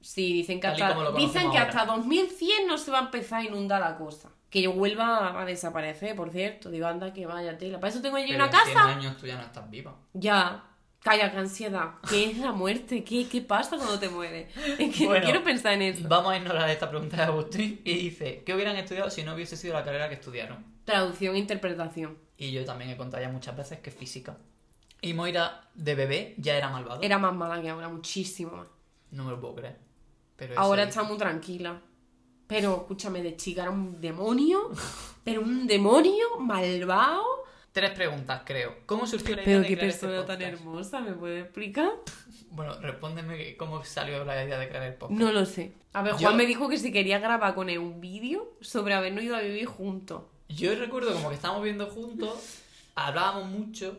[0.00, 1.70] Sí, dicen que Tal y hasta, como lo dicen que ahora.
[1.70, 4.30] hasta 2100 no se va a empezar a inundar la cosa.
[4.50, 6.70] Que vuelva a desaparecer, por cierto.
[6.70, 7.80] Digo, anda, que vaya tela.
[7.80, 8.88] Para eso tengo allí Pero una en 100 casa.
[8.88, 9.96] años tú ya no estás viva.
[10.12, 10.62] Ya.
[11.04, 11.96] Calla, qué ansiedad.
[12.08, 13.04] ¿Qué es la muerte?
[13.04, 14.48] ¿Qué, qué pasa cuando te mueres?
[14.78, 16.08] Es que Bueno, no quiero pensar en eso.
[16.08, 19.58] Vamos a ignorar esta pregunta de Agustín y dice, ¿qué hubieran estudiado si no hubiese
[19.58, 20.64] sido la carrera que estudiaron?
[20.86, 22.16] Traducción e interpretación.
[22.38, 24.38] Y yo también he contado ya muchas veces que física.
[25.02, 27.00] Y Moira, de bebé, ya era malvada.
[27.02, 28.68] Era más mala que ahora, muchísimo más.
[29.10, 29.76] No me lo puedo creer.
[30.36, 31.82] Pero Ahora está muy tranquila.
[32.46, 34.70] Pero escúchame, de chica era un demonio.
[35.22, 37.43] Pero un demonio malvado.
[37.74, 38.76] Tres preguntas, creo.
[38.86, 41.90] ¿Cómo surgió la idea Pero de qué crear este persona tan hermosa, ¿me puede explicar?
[42.50, 45.20] Bueno, respóndeme cómo salió la idea de crear el podcast.
[45.20, 45.72] No lo sé.
[45.92, 48.94] A ver, Yo- Juan me dijo que si quería grabar con él un vídeo sobre
[48.94, 50.22] habernos ido a vivir juntos.
[50.48, 52.60] Yo recuerdo como que estábamos viendo juntos,
[52.94, 53.98] hablábamos mucho.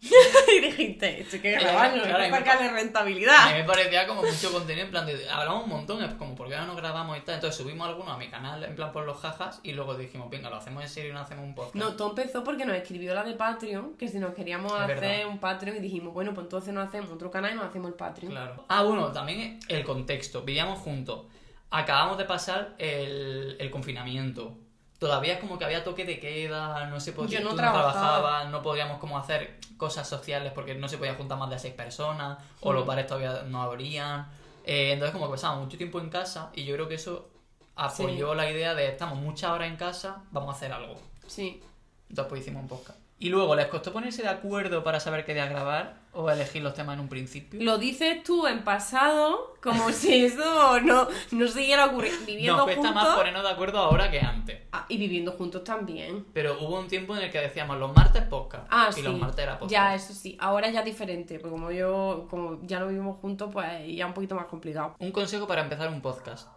[0.56, 3.46] y dijiste, esto hay que grabarlo, claro, sacarle A rentabilidad.
[3.52, 5.28] mí me parecía como mucho contenido, en plan de.
[5.28, 7.34] Hablamos un montón, es como, ¿por qué no nos grabamos y tal?
[7.34, 10.50] Entonces subimos algunos a mi canal, en plan por los jajas, y luego dijimos, venga,
[10.50, 11.74] lo hacemos en serio y no hacemos un podcast.
[11.74, 15.00] No, todo empezó porque nos escribió la de Patreon, que si nos queríamos Es hacer
[15.00, 15.26] verdad.
[15.26, 17.94] un Patreon y dijimos, bueno, pues entonces nos hacemos otro canal y nos hacemos el
[17.94, 18.32] Patreon.
[18.32, 18.64] Claro.
[18.68, 20.42] Ah, bueno, también el contexto.
[20.42, 21.26] Vivíamos juntos.
[21.70, 24.56] Acabamos de pasar el, el confinamiento.
[24.98, 27.92] Todavía es como que había toque de queda, no se podía, no trabajaba.
[27.92, 31.74] trabajabas, no podíamos como hacer cosas sociales porque no se podía juntar más de seis
[31.74, 32.74] personas, o Mm.
[32.74, 34.28] los bares todavía no abrían.
[34.64, 37.30] Eh, entonces como que pasábamos mucho tiempo en casa y yo creo que eso
[37.76, 41.00] apoyó la idea de estamos muchas horas en casa, vamos a hacer algo.
[41.28, 41.62] Sí.
[42.10, 42.98] Entonces pues hicimos un podcast.
[43.20, 46.74] Y luego, ¿les costó ponerse de acuerdo para saber qué día grabar o elegir los
[46.74, 47.60] temas en un principio?
[47.60, 52.24] Lo dices tú en pasado, como si eso no, no siguiera ocurriendo.
[52.24, 53.02] Viviendo Nos cuesta juntos.
[53.04, 54.60] más ponernos de acuerdo ahora que antes.
[54.70, 56.26] Ah, y viviendo juntos también.
[56.32, 59.02] Pero hubo un tiempo en el que decíamos los martes podcast Ah, y sí.
[59.02, 59.72] los martes era podcast.
[59.72, 60.36] Ya, eso sí.
[60.40, 63.66] Ahora ya diferente, porque como yo, como ya lo vivimos juntos, pues
[63.96, 64.94] ya un poquito más complicado.
[65.00, 66.48] Un consejo para empezar un podcast.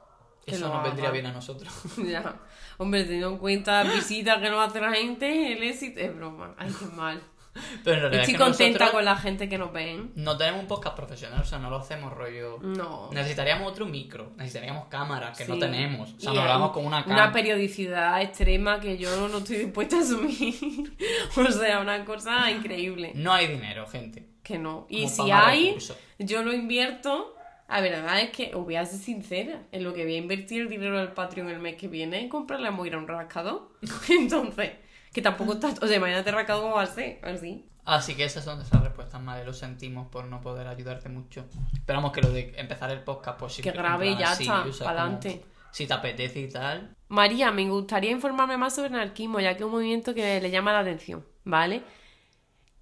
[0.45, 1.71] Que Eso nos vendría bien a nosotros.
[1.97, 2.35] ya.
[2.77, 6.55] Hombre, teniendo en cuenta las visitas que nos hace la gente, el éxito es broma.
[6.57, 7.21] Ay, qué mal.
[7.83, 10.13] Pero en realidad Estoy es que contenta con la gente que nos ven.
[10.15, 12.59] no tenemos un podcast profesional, o sea, no lo hacemos rollo.
[12.61, 13.09] No.
[13.11, 16.13] Necesitaríamos otro micro, necesitaríamos cámaras, que no tenemos.
[16.13, 17.31] O sea, nos grabamos hay con una Una cámara.
[17.33, 20.95] periodicidad extrema que yo no estoy dispuesta a asumir.
[21.35, 23.11] o sea, una cosa increíble.
[23.15, 24.27] No hay dinero, gente.
[24.41, 24.87] Que no.
[24.89, 25.77] Y Como si hay,
[26.19, 27.35] yo lo invierto.
[27.71, 29.61] La verdad es que os voy a ser sincera.
[29.71, 32.27] En lo que voy a invertir el dinero del Patreon el mes que viene en
[32.27, 33.69] comprarle a Moira un rascador.
[34.09, 34.71] Entonces,
[35.13, 35.69] que tampoco está.
[35.81, 37.19] O sea, imagínate rascado como va a ser.
[37.23, 37.65] Así.
[37.85, 39.45] Así que esas son esas respuestas, madre.
[39.45, 41.45] Lo sentimos por no poder ayudarte mucho.
[41.73, 43.61] Esperamos que lo de empezar el podcast, pues sí.
[43.61, 45.39] Que grabe ya así, está, pa'lante.
[45.39, 46.93] como Si te apetece y tal.
[47.07, 50.73] María, me gustaría informarme más sobre anarquismo, ya que es un movimiento que le llama
[50.73, 51.83] la atención, ¿vale?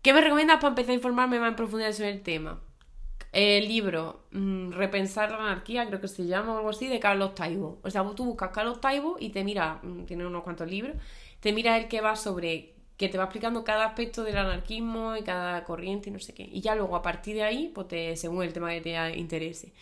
[0.01, 2.59] ¿Qué me recomiendas para empezar a informarme más en profundidad sobre el tema?
[3.31, 7.35] El libro mm, Repensar la anarquía, creo que se llama o algo así, de Carlos
[7.35, 7.79] Taibo.
[7.83, 10.95] O sea, tú buscas Carlos Taibo y te mira, mm, tiene unos cuantos libros,
[11.39, 15.23] te mira el que va sobre, que te va explicando cada aspecto del anarquismo y
[15.23, 16.43] cada corriente y no sé qué.
[16.43, 19.73] Y ya luego a partir de ahí, pues te, según el tema que te interese.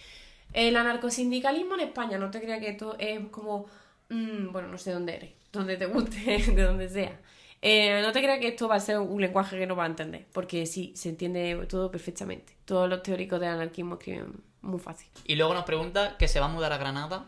[0.53, 3.65] El anarcosindicalismo en España, no te creas que esto es como,
[4.09, 7.19] mm, bueno, no sé dónde eres, donde te guste, de donde sea.
[7.61, 9.87] Eh, no te creas que esto va a ser un lenguaje que no va a
[9.87, 12.55] entender, porque sí, se entiende todo perfectamente.
[12.65, 15.09] Todos los teóricos del anarquismo escriben muy fácil.
[15.25, 17.25] Y luego nos pregunta que se va a mudar a Granada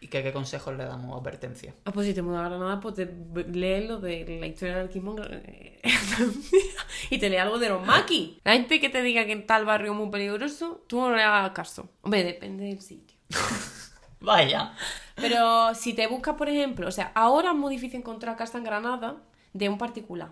[0.00, 1.74] y que qué consejos le damos advertencia.
[1.84, 3.08] Ah, pues si te mudas a Granada, pues te
[3.52, 5.16] lees lo de la historia del anarquismo
[7.10, 8.36] y te lees algo de los maquis.
[8.44, 11.22] La gente que te diga que en tal barrio es muy peligroso, tú no le
[11.22, 11.88] hagas caso.
[12.02, 13.16] Hombre, depende del sitio.
[14.20, 14.74] Vaya.
[15.16, 18.64] Pero si te buscas, por ejemplo, o sea, ahora es muy difícil encontrar casa en
[18.64, 19.16] Granada
[19.52, 20.30] de un particular.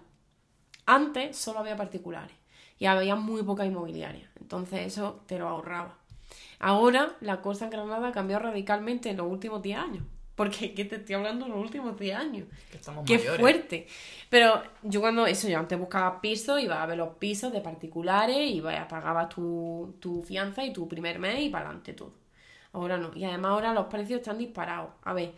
[0.87, 2.35] Antes solo había particulares
[2.79, 4.31] y había muy poca inmobiliaria.
[4.41, 5.97] Entonces eso te lo ahorraba.
[6.59, 10.05] Ahora la cosa en Granada ha cambiado radicalmente en los últimos 10 años.
[10.35, 12.49] Porque ¿qué te estoy hablando en los últimos 10 años?
[12.71, 13.41] Que estamos Qué mayores.
[13.41, 13.87] fuerte.
[14.31, 18.51] Pero yo cuando eso, yo antes buscaba pisos, iba a ver los pisos de particulares,
[18.51, 22.15] iba pagabas tu, tu fianza y tu primer mes y para adelante todo.
[22.73, 23.11] Ahora no.
[23.15, 24.91] Y además ahora los precios están disparados.
[25.03, 25.35] A ver,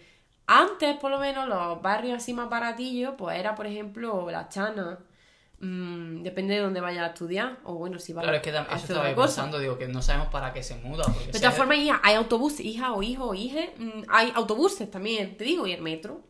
[0.60, 4.98] antes por lo menos los barrios así más baratillos, pues era por ejemplo La Chana.
[5.60, 7.58] mm, depende de dónde vayas a estudiar.
[7.64, 9.26] O bueno, si vas Claro, es que a eso estaba cosa.
[9.26, 11.04] pensando, digo, que no sabemos para qué se muda.
[11.04, 13.74] Porque De todas formas, hija, hay autobuses, hija o hijo o hije.
[13.78, 16.20] mm, hay autobuses también, te digo, y el metro.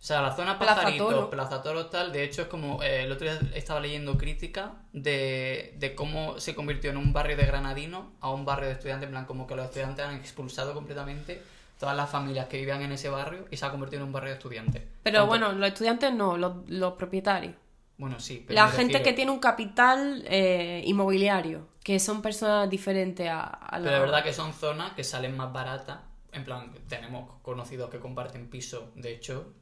[0.00, 1.30] O sea, la zona Plaza Pajarito, Toro.
[1.30, 5.74] Plaza Toro tal, de hecho es como, eh, el otro día estaba leyendo crítica de,
[5.78, 9.12] de cómo se convirtió en un barrio de granadino a un barrio de estudiantes, en
[9.12, 11.40] plan como que los estudiantes han expulsado completamente
[11.82, 14.30] todas las familias que vivían en ese barrio y se ha convertido en un barrio
[14.30, 14.82] de estudiantes.
[15.02, 17.54] Pero Tanto- bueno, los estudiantes no, los, los propietarios.
[17.98, 18.44] Bueno, sí.
[18.46, 23.40] pero La gente refiero- que tiene un capital eh, inmobiliario, que son personas diferentes a,
[23.42, 25.98] a Pero la- verdad que son zonas que salen más baratas.
[26.30, 29.52] En plan, tenemos conocidos que comparten piso, de hecho.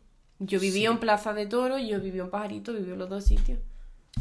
[0.40, 0.84] Yo viví Sí.
[0.86, 3.58] en Plaza de Toro, yo viví en Pajarito, viví en los dos sitios.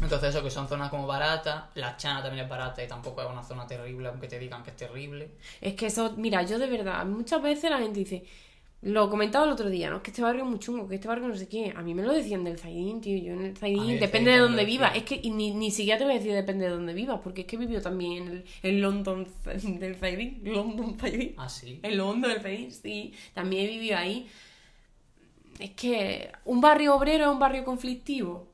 [0.02, 1.64] Entonces eso que son zonas como baratas.
[1.74, 4.70] La Chana también es barata y tampoco es una zona terrible, aunque te digan que
[4.70, 5.32] es terrible.
[5.60, 8.24] Es que eso, mira, yo de verdad, muchas veces la gente dice,
[8.82, 9.96] lo comentaba el otro día, ¿no?
[9.96, 11.74] Es que este barrio es muy chungo, que este barrio no sé qué.
[11.76, 13.18] A mí me lo decían del Zaidín, tío.
[13.18, 14.96] Yo en el Zaidín, depende de dónde vivas.
[14.96, 17.42] Es que y ni, ni siquiera te voy a decir depende de dónde vivas, porque
[17.42, 21.34] es que he vivido también en el, el London del Zaidín, London Zaidín.
[21.36, 21.78] Así.
[21.82, 23.12] El London del Zaidín, sí.
[23.34, 24.26] También he vivido ahí.
[25.58, 28.49] Es que un barrio obrero es un barrio conflictivo.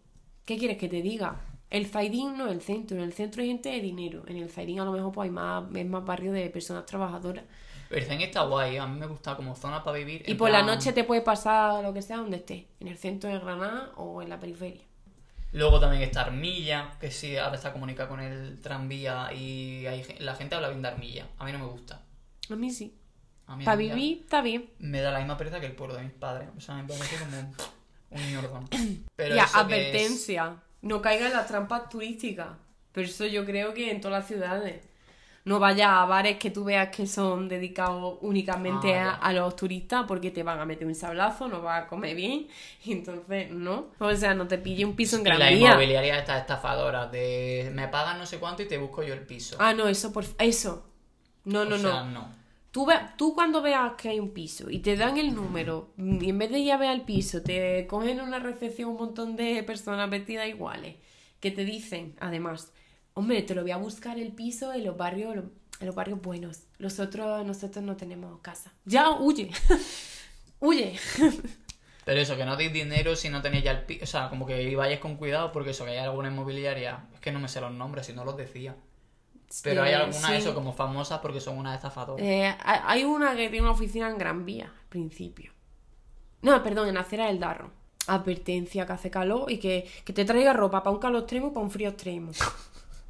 [0.47, 1.43] ¿Qué quieres que te diga?
[1.69, 4.23] El Zaidín no es el centro, en el centro hay gente de dinero.
[4.29, 7.45] En el Zaidín a lo mejor pues hay más, es más barrio de personas trabajadoras.
[7.89, 10.25] Pero el Zen está guay, a mí me gusta como zona para vivir.
[10.27, 13.31] Y por la noche te puede pasar lo que sea donde estés, en el centro
[13.31, 14.83] de Granada o en la periferia.
[15.53, 20.35] Luego también está Armilla, que sí, ahora está comunicada con el tranvía y hay, la
[20.35, 21.27] gente habla bien de Armilla.
[21.39, 22.03] A mí no me gusta.
[22.51, 22.95] A mí sí.
[23.47, 24.71] A mí Para vivir está bien.
[24.79, 26.49] Me da la misma pereza que el pueblo de mis padres.
[26.57, 27.55] O sea, me parece como
[28.11, 28.69] un ñordón.
[29.17, 32.49] Pero y eso que es- advertencia, no caiga en las trampas turísticas.
[32.93, 34.83] Pero eso yo creo que en todas las ciudades.
[35.45, 39.27] No vayas a bares que tú veas que son dedicados únicamente Ah, a, ya.
[39.29, 42.49] a los turistas porque te van a meter un sablazo, no vas a comer bien.
[42.85, 43.93] Y entonces, no.
[44.01, 45.69] O sea, no te pille un piso en Y Gran la Vía.
[45.71, 49.57] inmobiliaria estas estafadoras de me pagan no sé cuánto y te busco yo el piso.
[49.61, 50.85] Ah, no, eso por eso.
[51.45, 51.91] No, no, o no.
[51.93, 52.29] sea, no.
[53.17, 56.51] Tú, cuando veas que hay un piso y te dan el número y en vez
[56.51, 60.11] de ir a ver al piso te cogen en una recepción un montón de personas
[60.11, 60.97] vestidas iguales
[61.41, 62.73] que te dicen además
[63.15, 66.65] hombre te lo voy a buscar el piso en los barrios en los barrios buenos
[66.79, 69.51] nosotros nosotros no tenemos casa ya huye
[70.61, 70.99] huye
[72.05, 74.05] Pero eso, que no deis dinero si no tenéis ya el piso.
[74.05, 77.05] O sea, como que vayáis con cuidado porque eso, que hay alguna inmobiliaria.
[77.13, 78.77] Es que no me sé los nombres, si no los decía.
[79.63, 80.33] Pero hay Eh, algunas, sí.
[80.35, 82.25] eso, como famosas porque son unas estafadoras.
[82.25, 85.53] Eh, hay hay una que tiene una oficina en Gran Vía, al principio.
[86.43, 87.71] No, perdón, en Acera del Darro.
[88.09, 91.51] Advertencia que hace calor y que, que te traiga ropa para un calor extremo y
[91.51, 92.31] para un frío extremo.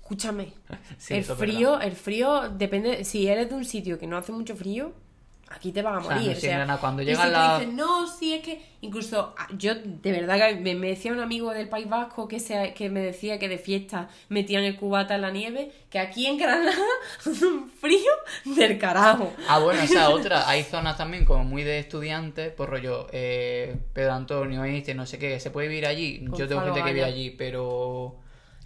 [0.03, 0.53] Escúchame.
[0.99, 3.05] Sí, el frío, el frío depende.
[3.05, 4.93] Si eres de un sitio que no hace mucho frío,
[5.49, 6.31] aquí te vas a O sea, morir.
[6.33, 6.81] no o sea, nada.
[6.81, 10.75] Cuando llega si la- no, sí, es que incluso ah, yo, de verdad, que me,
[10.75, 14.09] me decía un amigo del País Vasco que, se, que me decía que de fiesta
[14.29, 16.73] metían el cubata en la nieve, que aquí en Granada
[17.21, 18.13] hace un frío
[18.45, 19.33] del carajo.
[19.49, 20.49] Ah, bueno, esa otra.
[20.49, 25.19] Hay zonas también como muy de estudiantes, por rollo, eh, Pedro Antonio, este, no sé
[25.19, 26.25] qué, se puede vivir allí.
[26.37, 28.17] Yo tengo gente que vive allí, pero.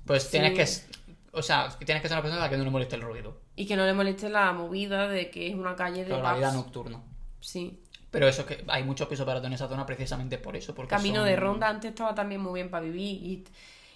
[0.07, 0.31] Pues Sí.
[0.33, 0.91] tienes que.
[1.33, 3.41] O sea, tienes que ser una persona a la que no le moleste el ruido.
[3.57, 6.35] Y que no le moleste la movida de que es una calle de Pero la
[6.35, 6.57] vida pubs.
[6.57, 7.03] nocturna.
[7.41, 7.81] Sí.
[8.11, 10.75] Pero eso es que hay muchos pisos baratos en esa zona precisamente por eso.
[10.75, 13.05] Porque Camino son- de Ronda antes estaba también muy bien para vivir.
[13.23, 13.45] Y,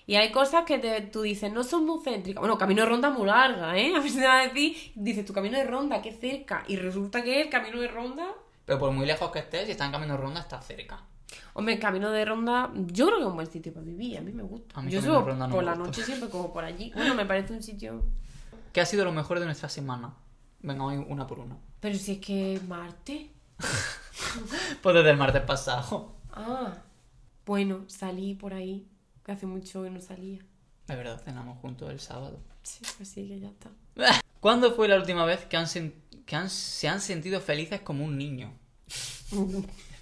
[0.07, 2.41] y hay cosas que te- tú dices, no son muy céntricas.
[2.41, 3.93] Bueno, Camino de Ronda es muy larga, ¿eh?
[3.97, 6.63] A veces te va a decir, dices, tu Camino de Ronda, qué cerca.
[6.69, 8.29] Y resulta que el Camino de Ronda...
[8.67, 11.03] Pero por muy lejos que estés, si estás en camino de ronda, estás cerca.
[11.55, 14.19] Hombre, el Camino de Ronda, yo creo que es un buen sitio para vivir.
[14.19, 14.83] A mí me gusta.
[14.83, 16.93] Mí yo subo no por me la noche siempre como por allí.
[16.95, 18.05] Bueno, me parece un sitio...
[18.73, 20.15] ¿Qué ha sido lo mejor de nuestra semana?
[20.61, 21.57] Venga, hoy una por una.
[21.81, 23.31] Pero si es que es Marte.
[24.83, 26.17] Pues desde el martes pasado.
[26.33, 26.75] Ah,
[27.47, 28.87] bueno, salí por ahí.
[29.25, 30.41] Que hace mucho que no salía.
[30.89, 32.41] De verdad, cenamos juntos el sábado.
[32.63, 33.71] Sí, así que ya está.
[34.41, 35.95] ¿Cuándo fue la última vez que, han sen-
[36.27, 38.53] que han- se han sentido felices como un niño?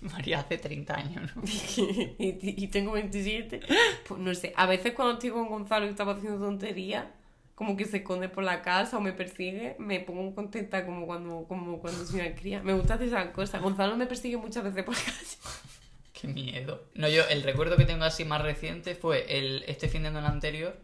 [0.12, 1.42] María hace 30 años, ¿no?
[2.18, 3.60] y, y tengo 27.
[4.08, 7.06] Pues no sé, a veces cuando estoy con Gonzalo y estaba haciendo tonterías,
[7.54, 11.44] como que se esconde por la casa o me persigue, me pongo contenta como cuando,
[11.46, 12.62] como cuando soy una cría.
[12.62, 13.62] Me gusta hacer esas cosas.
[13.62, 15.16] Gonzalo me persigue muchas veces por la calle.
[16.12, 16.84] Qué miedo.
[16.94, 20.28] No, yo, el recuerdo que tengo así más reciente fue el este fin de semana
[20.28, 20.76] anterior.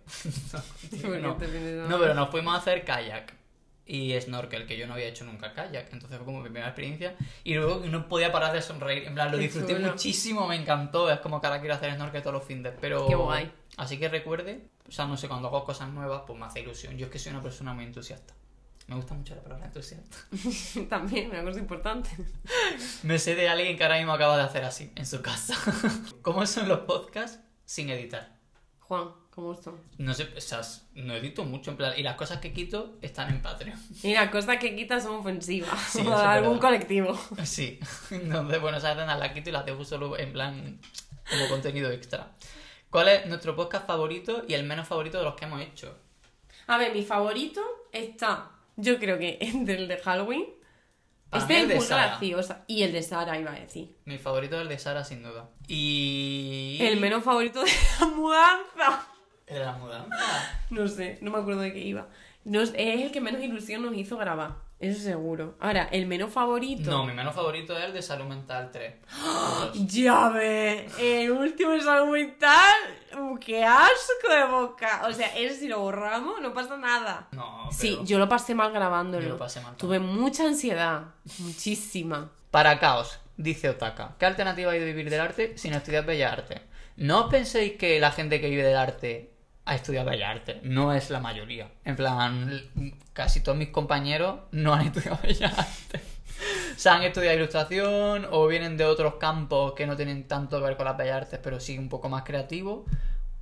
[0.53, 0.61] no,
[1.03, 1.33] Porque no.
[1.33, 3.35] este fin de semana- No, pero nos fuimos a hacer kayak
[3.89, 7.17] y snorkel, que yo no había hecho nunca kayak, entonces fue como mi primera experiencia.
[7.43, 9.89] Y luego no podía parar de sonreír, en plan, lo Qué disfruté chulo.
[9.89, 11.11] muchísimo, me encantó.
[11.11, 13.07] Es como que ahora quiero hacer snorkel todos los fines, pero.
[13.09, 13.51] Qué guay.
[13.79, 16.99] Así que recuerde, o sea, no sé, cuando hago cosas nuevas, pues me hace ilusión.
[16.99, 18.35] Yo es que soy una persona muy entusiasta.
[18.89, 20.17] Me gusta mucho la palabra entusiasta.
[20.89, 22.11] También, una cosa importante.
[23.05, 25.55] Me sé de alguien que ahora mismo acaba de hacer así, en su casa.
[26.23, 28.37] ¿Cómo son los podcasts sin editar?
[28.81, 29.11] Juan,
[29.99, 30.61] No sé, o sea,
[30.95, 33.79] no edito mucho, en plan, y las cosas que quito están en Patreon.
[34.03, 35.79] Y las cosas que quitas son ofensivas.
[35.91, 37.19] Sí, para algún colectivo.
[37.45, 37.79] Sí,
[38.11, 40.81] entonces, bueno, esas escenas las quito y las dejo solo en plan
[41.31, 42.33] como contenido extra.
[42.91, 45.95] ¿Cuál es nuestro podcast favorito y el menos favorito de los que hemos hecho?
[46.67, 47.63] A ver, mi favorito
[47.93, 50.47] está, yo creo que entre el de Halloween,
[51.29, 52.19] Para este es muy Sara.
[52.67, 53.97] Y el de Sara, iba a decir.
[54.07, 55.51] Mi favorito es el de Sara, sin duda.
[55.67, 56.79] Y.
[56.81, 57.71] El menos favorito de
[58.01, 59.07] la mudanza.
[59.49, 60.17] El de la mudanza.
[60.71, 62.07] No sé, no me acuerdo de qué iba.
[62.45, 64.57] No, es el que menos ilusión nos hizo grabar.
[64.81, 65.57] Eso seguro.
[65.59, 66.89] Ahora, el menos favorito.
[66.89, 68.95] No, mi menos favorito es el de Salud Mental 3.
[69.75, 72.75] Ya ves, el último de salud mental.
[73.19, 75.03] uh, ¡Qué asco de boca!
[75.09, 77.27] O sea, ese si lo borramos, no pasa nada.
[77.33, 77.73] No, pero...
[77.73, 79.23] Sí, yo lo pasé mal grabándolo.
[79.25, 81.07] Yo lo pasé mal Tuve mucha ansiedad.
[81.39, 82.31] Muchísima.
[82.51, 84.15] Para caos, dice Otaka.
[84.19, 86.61] ¿Qué alternativa hay de vivir del arte sin estudiar Bellas Artes?
[86.97, 89.33] No os penséis que la gente que vive del arte
[89.69, 90.57] ha estudiado Bellas Artes.
[90.63, 91.69] No es la mayoría.
[91.85, 92.59] En plan,
[93.13, 96.01] casi todos mis compañeros no han estudiado Bellas Artes.
[96.75, 100.65] O sea, han estudiado ilustración o vienen de otros campos que no tienen tanto que
[100.65, 102.87] ver con las Bellas Artes, pero sí un poco más creativos.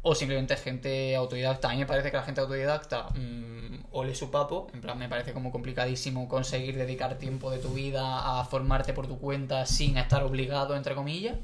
[0.03, 1.69] O simplemente gente autodidacta.
[1.69, 4.67] A mí me parece que la gente autodidacta mm, ole su papo.
[4.75, 9.07] En plan, me parece como complicadísimo conseguir dedicar tiempo de tu vida a formarte por
[9.07, 11.37] tu cuenta sin estar obligado, entre comillas.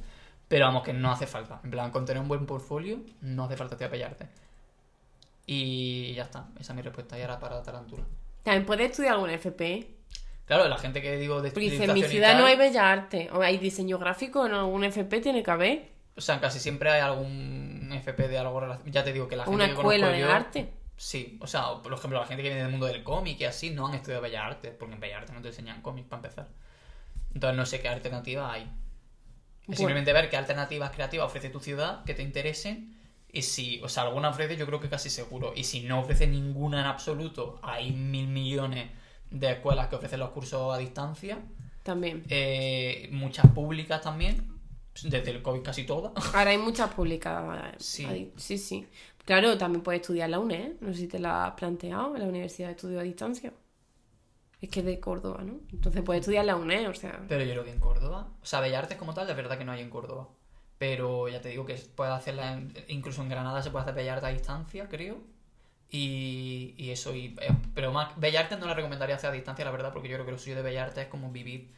[0.48, 1.60] Pero vamos, que no hace falta.
[1.62, 4.42] En plan, con tener un buen portfolio, no hace falta estudiar pellarte.
[5.46, 6.46] Y ya está.
[6.58, 7.18] Esa es mi respuesta.
[7.18, 8.04] Y ahora para la tarantula.
[8.42, 9.88] También puedes estudiar algún FP.
[10.46, 12.90] Claro, la gente que digo de Porque dice, en mi ciudad tal, no hay bella
[12.90, 13.30] arte.
[13.32, 15.92] O hay diseño gráfico, en algún FP tiene que haber.
[16.16, 18.92] O sea, casi siempre hay algún FP de algo relacionado.
[18.92, 20.72] Ya te digo que la gente una que escuela de yo- arte.
[20.96, 23.70] Sí, o sea, por ejemplo, la gente que viene del mundo del cómic y así
[23.70, 26.48] no han estudiado Bellas Artes, porque en Bellas Artes no te enseñan cómic para empezar.
[27.34, 28.70] Entonces no sé qué alternativa hay.
[29.68, 32.96] Es simplemente ver qué alternativas creativas ofrece tu ciudad que te interesen.
[33.32, 35.52] Y si, o sea, alguna ofrece, yo creo que casi seguro.
[35.56, 38.90] Y si no ofrece ninguna en absoluto, hay mil millones
[39.30, 41.38] de escuelas que ofrecen los cursos a distancia.
[41.82, 42.24] También.
[42.28, 44.52] Eh, muchas públicas también.
[45.02, 46.12] Desde el COVID casi todas.
[46.34, 47.74] Ahora hay muchas públicas.
[47.78, 48.04] Sí.
[48.04, 48.86] Hay- sí, sí.
[49.24, 50.76] Claro, también puedes estudiar en la UNED, ¿eh?
[50.80, 53.52] No sé si te la has planteado, en la Universidad de Estudio a Distancia.
[54.60, 55.54] Es que es de Córdoba, ¿no?
[55.72, 57.24] Entonces puedes estudiar en la UNED, o sea.
[57.28, 58.28] Pero yo creo que en Córdoba.
[58.42, 60.28] O sea, Bellas Artes como tal, de verdad que no hay en Córdoba.
[60.82, 64.14] Pero ya te digo que puedes hacerla, en- incluso en Granada se puede hacer Bellas
[64.16, 65.18] Artes a distancia, creo.
[65.90, 69.64] Y, y eso, y, eh, pero más, Bellas Artes no la recomendaría hacer a distancia,
[69.64, 71.70] la verdad, porque yo creo que lo suyo de Bellas Artes es como vivir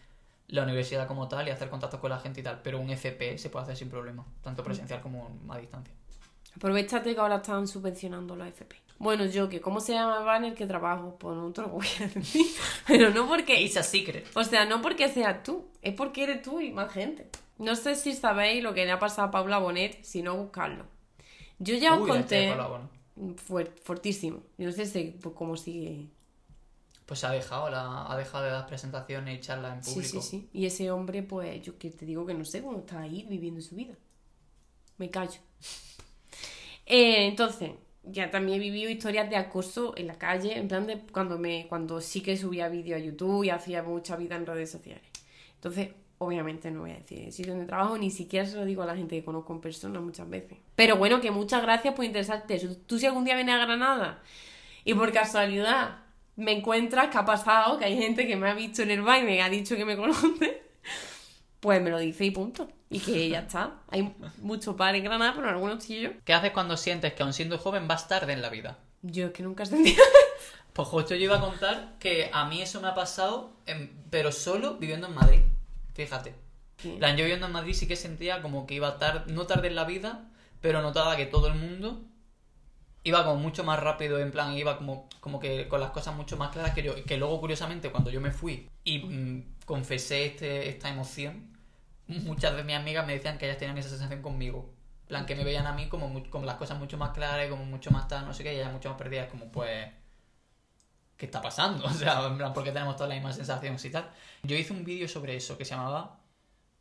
[0.48, 2.62] la universidad como tal y hacer contactos con la gente y tal.
[2.62, 5.92] Pero un FP se puede hacer sin problema, tanto presencial como a distancia.
[6.56, 8.74] Aprovechate que ahora están subvencionando los FP.
[8.98, 11.16] Bueno, yo, que ¿cómo se llama el banner que trabajo?
[11.18, 12.46] Pues no te lo voy a decir.
[12.86, 13.60] Pero no porque...
[13.60, 14.26] It's a secret.
[14.34, 17.28] O sea, no porque seas tú, es porque eres tú y más gente.
[17.58, 20.86] No sé si sabéis lo que le ha pasado a Paula Bonet, si no buscarlo.
[21.58, 22.48] Yo ya os Uy, conté...
[23.46, 24.42] fuer- fortísimo.
[24.58, 26.08] Yo no sé si, pues, cómo sigue.
[27.06, 30.20] Pues se ha dejado, la, ha dejado de dar presentaciones y charlas en Sí, público.
[30.20, 30.48] sí, sí.
[30.52, 33.60] Y ese hombre, pues, yo que te digo que no sé cómo está ahí viviendo
[33.60, 33.94] su vida.
[34.98, 35.40] Me callo.
[36.86, 37.72] Eh, entonces,
[38.04, 41.66] ya también he vivido historias de acoso en la calle, en plan de cuando me,
[41.68, 45.04] cuando sí que subía vídeo a YouTube y hacía mucha vida en redes sociales.
[45.56, 45.90] Entonces,
[46.24, 48.86] obviamente no voy a decir el sitio donde trabajo, ni siquiera se lo digo a
[48.86, 50.58] la gente que conozco en persona muchas veces.
[50.76, 52.58] Pero bueno, que muchas gracias por interesarte.
[52.86, 54.22] Tú si algún día vienes a Granada
[54.84, 55.98] y por casualidad
[56.36, 59.32] me encuentras que ha pasado, que hay gente que me ha visto en el baile
[59.32, 60.62] y me ha dicho que me conoce,
[61.60, 62.68] pues me lo dice y punto.
[62.90, 63.80] Y que ya está.
[63.88, 66.10] Hay mucho par en Granada, pero algunos yo.
[66.24, 68.78] ¿Qué haces cuando sientes que aun siendo joven vas tarde en la vida?
[69.02, 70.02] Yo es que nunca he sentido.
[70.74, 74.32] Pues justo yo iba a contar que a mí eso me ha pasado, en- pero
[74.32, 75.38] solo viviendo en Madrid.
[75.94, 76.34] Fíjate.
[76.82, 79.68] En plan, yo viviendo en Madrid sí que sentía como que iba tarde, no tarde
[79.68, 80.28] en la vida,
[80.60, 82.04] pero notaba que todo el mundo
[83.04, 86.36] iba como mucho más rápido, en plan, iba como, como que con las cosas mucho
[86.36, 86.94] más claras que yo.
[87.04, 91.56] Que luego, curiosamente, cuando yo me fui y mm, confesé este, esta emoción,
[92.08, 94.74] muchas de mis amigas me decían que ellas tenían esa sensación conmigo.
[95.02, 97.50] En plan, que me veían a mí como, como las cosas mucho más claras y
[97.50, 99.88] como mucho más tal, no sé qué, y ellas mucho más perdidas, como pues...
[101.16, 101.84] ¿Qué está pasando?
[101.86, 104.10] O sea, en plan, ¿por qué tenemos todas las mismas sensaciones y tal?
[104.42, 106.20] Yo hice un vídeo sobre eso que se llamaba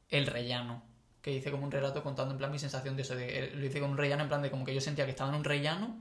[0.10, 0.84] El Rellano.
[1.22, 3.16] Que hice como un relato contando en plan mi sensación de eso.
[3.16, 5.30] De, lo hice con un rellano en plan de como que yo sentía que estaba
[5.30, 5.96] en un rellano,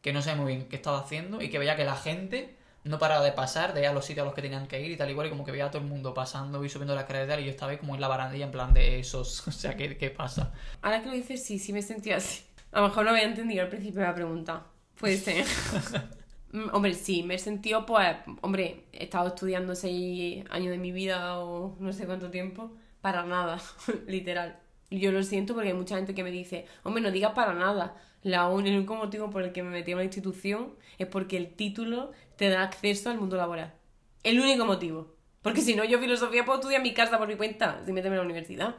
[0.00, 2.98] que no sabía muy bien qué estaba haciendo y que veía que la gente no
[2.98, 4.96] paraba de pasar, de ir a los sitios a los que tenían que ir y
[4.96, 7.24] tal igual, y como que veía a todo el mundo pasando y subiendo la escalera
[7.24, 9.46] y tal, y yo estaba ahí como en la barandilla en plan de esos.
[9.48, 10.52] O sea, ¿qué, qué pasa?
[10.82, 12.44] Ahora que lo dices, sí, sí me sentí así.
[12.72, 14.66] A lo mejor no había entendido al principio de la pregunta.
[14.98, 15.46] Puede ser.
[16.54, 20.92] Mm, hombre, sí, me he sentido, pues, hombre, he estado estudiando seis años de mi
[20.92, 23.60] vida o no sé cuánto tiempo, para nada,
[24.06, 24.58] literal.
[24.90, 27.96] Yo lo siento porque hay mucha gente que me dice, hombre, no digas para nada.
[28.22, 31.36] La un- el único motivo por el que me metí en una institución es porque
[31.36, 33.74] el título te da acceso al mundo laboral.
[34.22, 35.14] El único motivo.
[35.42, 38.16] Porque si no, yo filosofía puedo estudiar en mi casa por mi cuenta, sin meterme
[38.16, 38.76] en la universidad.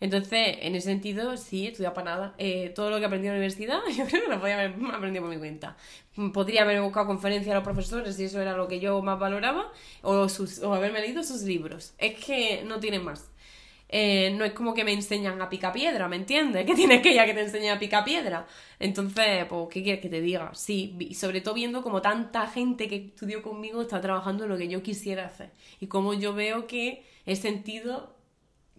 [0.00, 2.34] Entonces, en ese sentido, sí, he estudiado para nada.
[2.38, 5.24] Eh, todo lo que aprendí en la universidad, yo creo que lo podía haber aprendido
[5.24, 5.76] por mi cuenta.
[6.32, 9.72] Podría haber buscado conferencias a los profesores si eso era lo que yo más valoraba,
[10.02, 11.94] o, sus, o haberme leído sus libros.
[11.98, 13.30] Es que no tiene más.
[13.90, 16.66] Eh, no es como que me enseñan a pica piedra, ¿me entiendes?
[16.66, 18.46] Que tienes que que te enseñe a pica piedra.
[18.78, 20.50] Entonces, pues, ¿qué quieres que te diga?
[20.54, 24.58] Sí, y sobre todo viendo como tanta gente que estudió conmigo está trabajando en lo
[24.58, 25.50] que yo quisiera hacer.
[25.80, 28.17] Y como yo veo que he sentido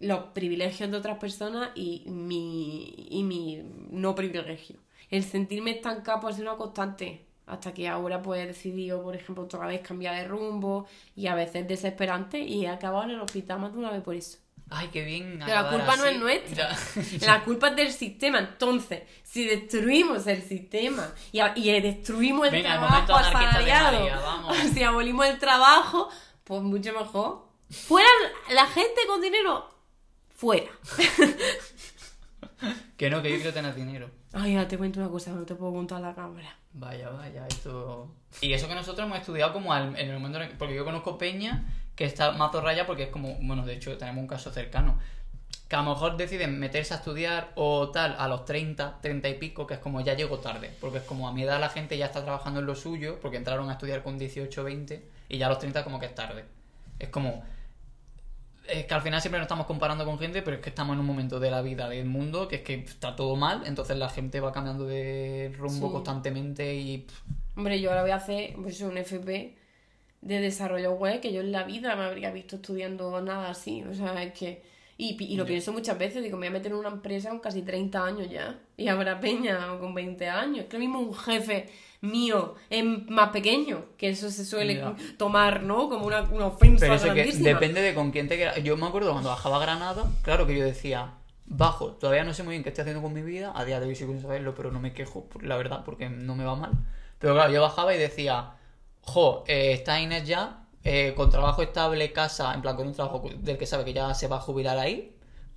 [0.00, 4.76] los privilegios de otras personas y mi, y mi no privilegio.
[5.10, 9.44] El sentirme estancado puede ser una constante, hasta que ahora pues he decidido, por ejemplo,
[9.44, 13.60] otra vez cambiar de rumbo y a veces desesperante y he acabado en el hospital
[13.60, 14.38] más de una vez por eso.
[14.72, 15.40] Ay, qué bien.
[15.44, 16.76] Pero la culpa no es nuestra.
[17.26, 18.38] La culpa es del sistema.
[18.38, 24.08] Entonces, si destruimos el sistema y, y destruimos el trabajo asalariado,
[24.72, 26.08] si abolimos el trabajo,
[26.44, 27.48] pues mucho mejor.
[27.68, 28.08] Fuera
[28.50, 29.68] la gente con dinero,
[30.40, 30.70] fuera.
[32.96, 34.10] que no, que yo quiero tener dinero.
[34.32, 36.56] Ay, ya te cuento una cosa, no te puedo contar la cámara.
[36.72, 38.10] Vaya, vaya, esto...
[38.40, 41.70] Y eso que nosotros hemos estudiado como en el momento en Porque yo conozco Peña,
[41.94, 43.36] que está mazo raya porque es como...
[43.42, 44.98] Bueno, de hecho, tenemos un caso cercano.
[45.68, 49.34] Que a lo mejor deciden meterse a estudiar o tal a los 30, 30 y
[49.34, 50.70] pico, que es como ya llego tarde.
[50.80, 53.36] Porque es como a mi edad la gente ya está trabajando en lo suyo, porque
[53.36, 56.46] entraron a estudiar con 18, 20, y ya a los 30 como que es tarde.
[56.98, 57.44] Es como
[58.72, 61.00] es que al final siempre nos estamos comparando con gente, pero es que estamos en
[61.00, 64.08] un momento de la vida, del mundo, que es que está todo mal, entonces la
[64.08, 67.06] gente va cambiando de rumbo constantemente y...
[67.56, 69.56] Hombre, yo ahora voy a hacer pues, un FP
[70.22, 73.94] de desarrollo web, que yo en la vida me habría visto estudiando nada así, o
[73.94, 74.62] sea, es que...
[74.96, 77.40] Y, y lo pienso muchas veces, digo, me voy a meter en una empresa con
[77.40, 81.14] casi 30 años ya, y habrá peña con 20 años, es que lo mismo un
[81.14, 81.68] jefe
[82.00, 84.82] mío es más pequeño, que eso se suele
[85.18, 85.88] tomar, ¿no?
[85.88, 88.62] Como una, una ofensa Pero eso que depende de con quién te quieras.
[88.62, 91.14] Yo me acuerdo cuando bajaba a Granada, claro que yo decía,
[91.46, 93.86] bajo, todavía no sé muy bien qué estoy haciendo con mi vida, a día de
[93.86, 96.72] hoy sí que saberlo, pero no me quejo, la verdad, porque no me va mal.
[97.18, 98.52] Pero claro, yo bajaba y decía,
[99.02, 103.28] jo, eh, está Inés ya, eh, con trabajo estable, casa, en plan con un trabajo
[103.36, 105.14] del que sabe que ya se va a jubilar ahí,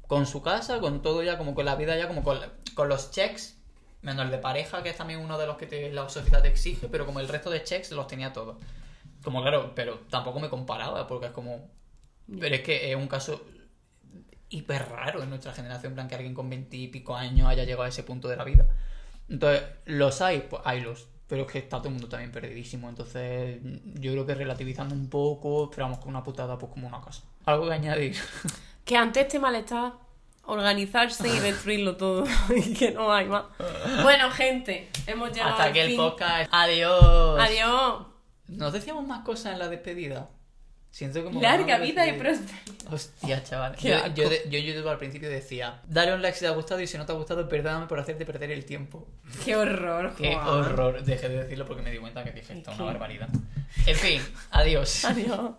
[0.08, 2.38] con su casa, con todo ya, como con la vida ya, como con,
[2.76, 3.53] con los checks
[4.04, 6.88] menos el de pareja, que es también uno de los que la sociedad te exige,
[6.90, 8.58] pero como el resto de checks los tenía todos.
[9.24, 11.70] Como claro, pero tampoco me comparaba, porque es como...
[12.40, 13.42] Pero es que es un caso
[14.50, 18.04] hiper raro en nuestra generación, plan que alguien con veintipico años haya llegado a ese
[18.04, 18.68] punto de la vida.
[19.30, 20.46] Entonces, ¿los hay?
[20.50, 21.08] Pues hay los.
[21.28, 22.90] Pero es que está todo el mundo también perdidísimo.
[22.90, 23.60] Entonces,
[23.96, 27.24] yo creo que relativizando un poco, esperamos con una putada, pues como una casa.
[27.46, 28.16] ¿Algo que añadir?
[28.84, 29.94] Que ante este malestar
[30.44, 32.26] organizarse y destruirlo todo
[32.56, 33.46] y que no hay más.
[34.02, 36.50] Bueno, gente, hemos llegado Hasta aquí el podcast.
[36.54, 37.40] Adiós.
[37.40, 38.08] Adiós.
[38.48, 40.30] ¿Nos decíamos más cosas en la despedida?
[40.92, 41.42] Siento como...
[41.42, 42.94] Larga vida y prosperidad.
[42.94, 43.76] Hostia, chaval.
[43.78, 44.30] Yo, yo,
[44.60, 47.14] yo, al principio decía, dale un like si te ha gustado y si no te
[47.14, 49.08] ha gustado, perdóname por hacerte perder el tiempo.
[49.44, 50.14] Qué horror.
[50.16, 51.04] Qué horror.
[51.04, 53.30] Dejé de decirlo porque me di cuenta que dije, esto es una barbaridad.
[53.88, 54.22] En fin,
[54.52, 55.04] adiós.
[55.06, 55.54] Adiós.